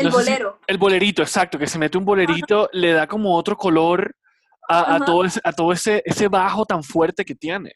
[0.00, 0.60] El No sé si- bolero.
[0.66, 4.14] el bolerito, exacto, que se mete un bolerito, le da como otro color
[4.68, 7.72] a, todo, ese, a todo ese, ese bajo tan fuerte que tiene.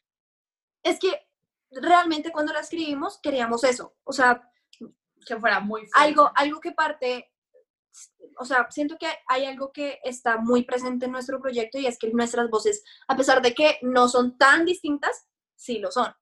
[0.82, 1.26] Es que
[1.70, 3.96] realmente cuando la escribimos queríamos eso.
[4.04, 4.40] O sea,
[5.26, 5.92] Que fuera muy fuerte.
[6.08, 7.32] algo, algo que parte,
[8.38, 11.98] o sea, siento que hay algo que está muy presente en nuestro proyecto y es
[11.98, 16.12] que nuestras voces, a pesar de que no son tan distintas, sí lo son,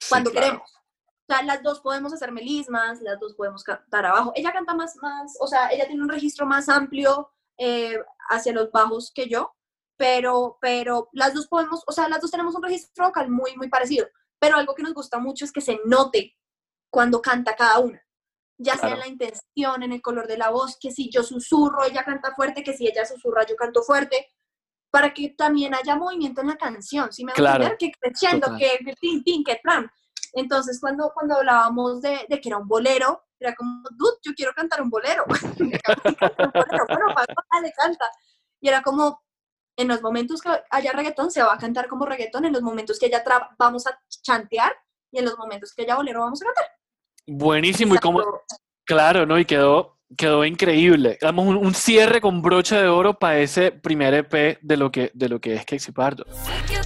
[0.00, 0.46] Sí, cuando claro.
[0.46, 0.74] queremos.
[1.28, 4.32] O sea, las dos podemos hacer melismas, las dos podemos cantar abajo.
[4.34, 7.98] Ella canta más, más, o sea, ella tiene un registro más amplio eh,
[8.30, 9.52] hacia los bajos que yo,
[9.98, 13.68] pero, pero las dos podemos, o sea, las dos tenemos un registro vocal muy, muy
[13.68, 14.06] parecido.
[14.40, 16.34] Pero algo que nos gusta mucho es que se note
[16.90, 18.00] cuando canta cada una.
[18.60, 19.00] ya sea en Claro.
[19.02, 22.64] la intención, en el color de la voz, que si yo susurro, ella canta fuerte,
[22.64, 24.26] que si ella susurra, yo canto fuerte,
[24.90, 27.62] para que también haya movimiento en la canción, ¿sí me a Claro.
[27.64, 27.78] entender?
[27.78, 28.58] Que creciendo, Total.
[28.58, 29.88] que tin, tin, que plan.
[30.34, 34.52] Entonces, cuando, cuando hablábamos de, de que era un bolero, era como, dude, yo quiero
[34.52, 35.24] cantar un bolero.
[35.58, 36.84] Me encanta cantar un bolero.
[36.88, 38.10] Bueno, Paco, dale, canta.
[38.60, 39.22] Y era como,
[39.76, 42.98] en los momentos que haya reggaetón, se va a cantar como reggaetón, en los momentos
[42.98, 44.72] que haya trap, vamos a chantear,
[45.12, 46.64] y en los momentos que haya bolero, vamos a cantar.
[47.26, 47.94] Buenísimo.
[47.94, 48.22] Y como,
[48.84, 49.38] claro, ¿no?
[49.38, 51.18] Y quedó, quedó increíble.
[51.20, 55.10] Damos un, un cierre con broche de oro para ese primer EP de lo que,
[55.14, 56.24] de lo que es Casey Pardo.
[56.24, 56.80] Que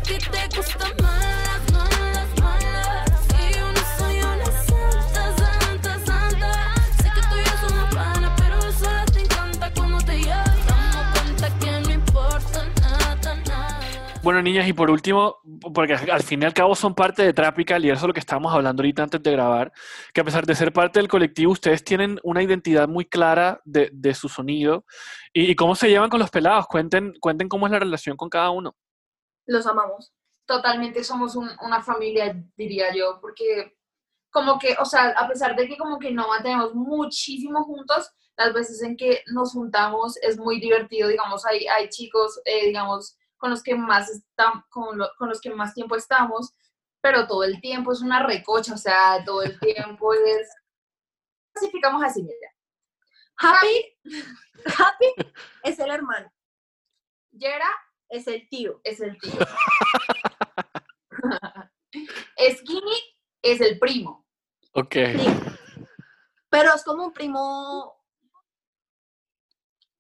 [14.23, 15.41] Bueno, niñas, y por último,
[15.75, 18.21] porque al fin y al cabo son parte de Tropical y eso es lo que
[18.21, 19.73] estábamos hablando ahorita antes de grabar,
[20.15, 24.15] que a pesar de ser parte del colectivo, ustedes tienen una identidad muy clara de,
[24.15, 24.85] su sonido
[25.33, 26.69] y, cómo se llevan con los pelados.
[26.69, 28.77] Cuenten, cuenten cómo es la relación con cada uno.
[29.47, 30.13] Los amamos.
[30.47, 33.77] totalmente somos un- una familia, diría yo, porque
[34.31, 38.53] como que, o sea, a pesar de que como que no mantenemos muchísimo juntos, las
[38.53, 43.51] veces en que nos juntamos es muy divertido, digamos, hay, hay chicos, eh, digamos, con
[43.51, 46.55] los que más estamos, con, lo- con los que más tiempo estamos,
[47.01, 50.49] pero todo el tiempo es una recocha, o sea, todo el tiempo es,
[51.53, 52.55] clasificamos así, mira,
[53.37, 53.99] Happy,
[54.79, 55.07] Happy
[55.65, 56.33] es el hermano,
[57.33, 57.69] Yera
[58.09, 58.81] es el tío.
[58.85, 59.33] es el tío.
[62.55, 64.25] Skinny es el primo.
[64.75, 64.95] Ok.
[66.49, 67.97] Pero es como un primo,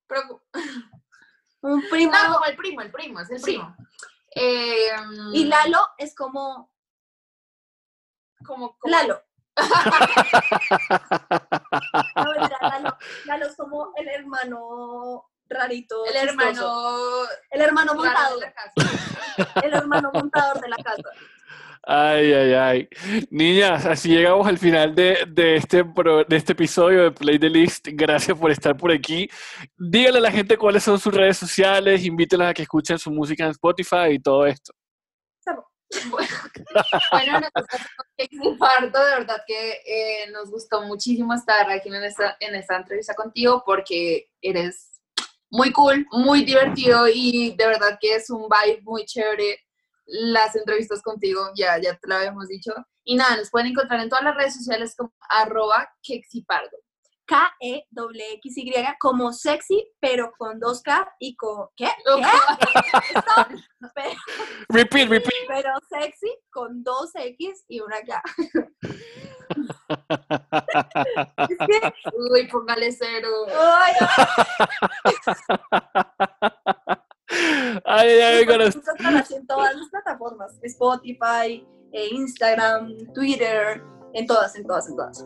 [0.06, 0.44] Pero,
[1.62, 2.12] un primo.
[2.12, 3.44] no, como el primo, el primo, es el Sí.
[3.44, 3.76] primo.
[4.34, 4.88] Eh,
[5.32, 6.70] Y Lalo es como
[8.46, 9.22] como, como- Lalo.
[12.16, 16.04] No, Lalo, Lalo es como el hermano rarito.
[16.06, 16.30] el chistoso.
[16.30, 18.52] hermano El hermano montador.
[19.62, 21.02] El hermano montador de la casa.
[21.84, 22.88] Ay, ay, ay.
[23.30, 27.50] Niñas, así llegamos al final de, de este, pro- de este episodio de Play the
[27.50, 27.88] List.
[27.92, 29.28] Gracias por estar por aquí.
[29.76, 33.44] Díganle a la gente cuáles son sus redes sociales, invítenlas a que escuchen su música
[33.44, 34.72] en Spotify y todo esto.
[36.08, 37.80] Bueno, nosotros
[38.16, 42.76] en parto, de verdad que eh, nos gustó muchísimo estar aquí en esta, en esta
[42.76, 45.00] entrevista contigo porque eres
[45.50, 49.58] muy cool, muy divertido y de verdad que es un vibe muy chévere
[50.06, 52.72] las entrevistas contigo, ya, ya te lo habíamos dicho.
[53.04, 56.76] Y nada, nos pueden encontrar en todas las redes sociales como arroba kexipardo.
[57.26, 61.68] K-E-X-Y como sexy, pero con dos K y con.
[61.76, 61.86] ¿Qué?
[62.04, 62.28] ¿Qué?
[63.94, 64.10] Pero,
[64.68, 65.46] Repeat, repeat.
[65.48, 68.22] pero sexy con dos X y una K.
[71.48, 71.94] Es que.
[72.32, 73.28] Uy, póngale cero.
[73.54, 73.94] Ay,
[75.70, 76.96] Ay,
[77.84, 83.82] ay, ay, con así en todas las plataformas: Spotify, eh, Instagram, Twitter,
[84.14, 85.24] en todas, en todas, en todas.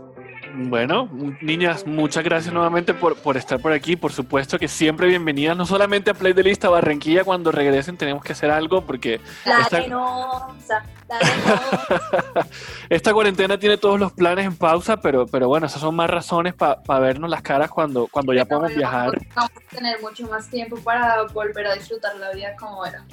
[0.55, 1.09] Bueno,
[1.43, 3.97] niñas, muchas gracias nuevamente por, por estar por aquí.
[3.97, 8.23] Por supuesto que siempre bienvenidas, no solamente a Play de Lista Barranquilla, cuando regresen tenemos
[8.25, 12.47] que hacer algo porque La Esta- arenosa, la arenosa.
[12.89, 16.55] esta cuarentena tiene todos los planes en pausa, pero, pero bueno, esas son más razones
[16.55, 19.13] para vernos las caras cuando, cuando ya podemos viajar.
[19.35, 23.05] Vamos a tener mucho más tiempo para volver a disfrutar la vida como era.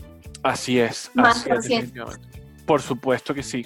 [0.44, 1.10] Así es.
[1.14, 1.92] Más así es.
[2.66, 3.66] Por supuesto que sí.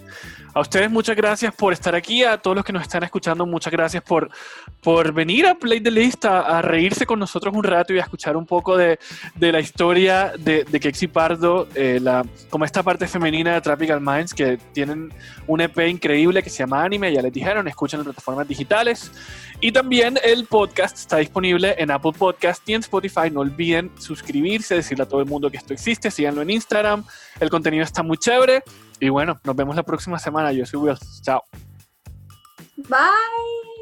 [0.54, 3.72] A ustedes muchas gracias por estar aquí, a todos los que nos están escuchando, muchas
[3.72, 4.30] gracias por,
[4.82, 8.36] por venir a Play the List, a, reírse con nosotros un rato y a escuchar
[8.36, 8.98] un poco de,
[9.36, 14.02] de la historia de, de Kexi Pardo, eh, la, como esta parte femenina de Tropical
[14.02, 15.14] Minds, que tienen
[15.46, 19.12] un EP increíble que se llama Anime, ya les dijeron, escuchen en plataformas digitales.
[19.60, 23.32] Y también el podcast está disponible en Apple Podcast y en Spotify.
[23.32, 27.04] No olviden suscribirse, decirle a todo el mundo que esto existe, síganlo en Instagram.
[27.40, 28.64] El contenido está muy chévere.
[29.00, 30.52] Y bueno, nos vemos la próxima semana.
[30.52, 30.98] Yo soy Will.
[31.22, 31.44] Chao.
[32.78, 33.77] Bye.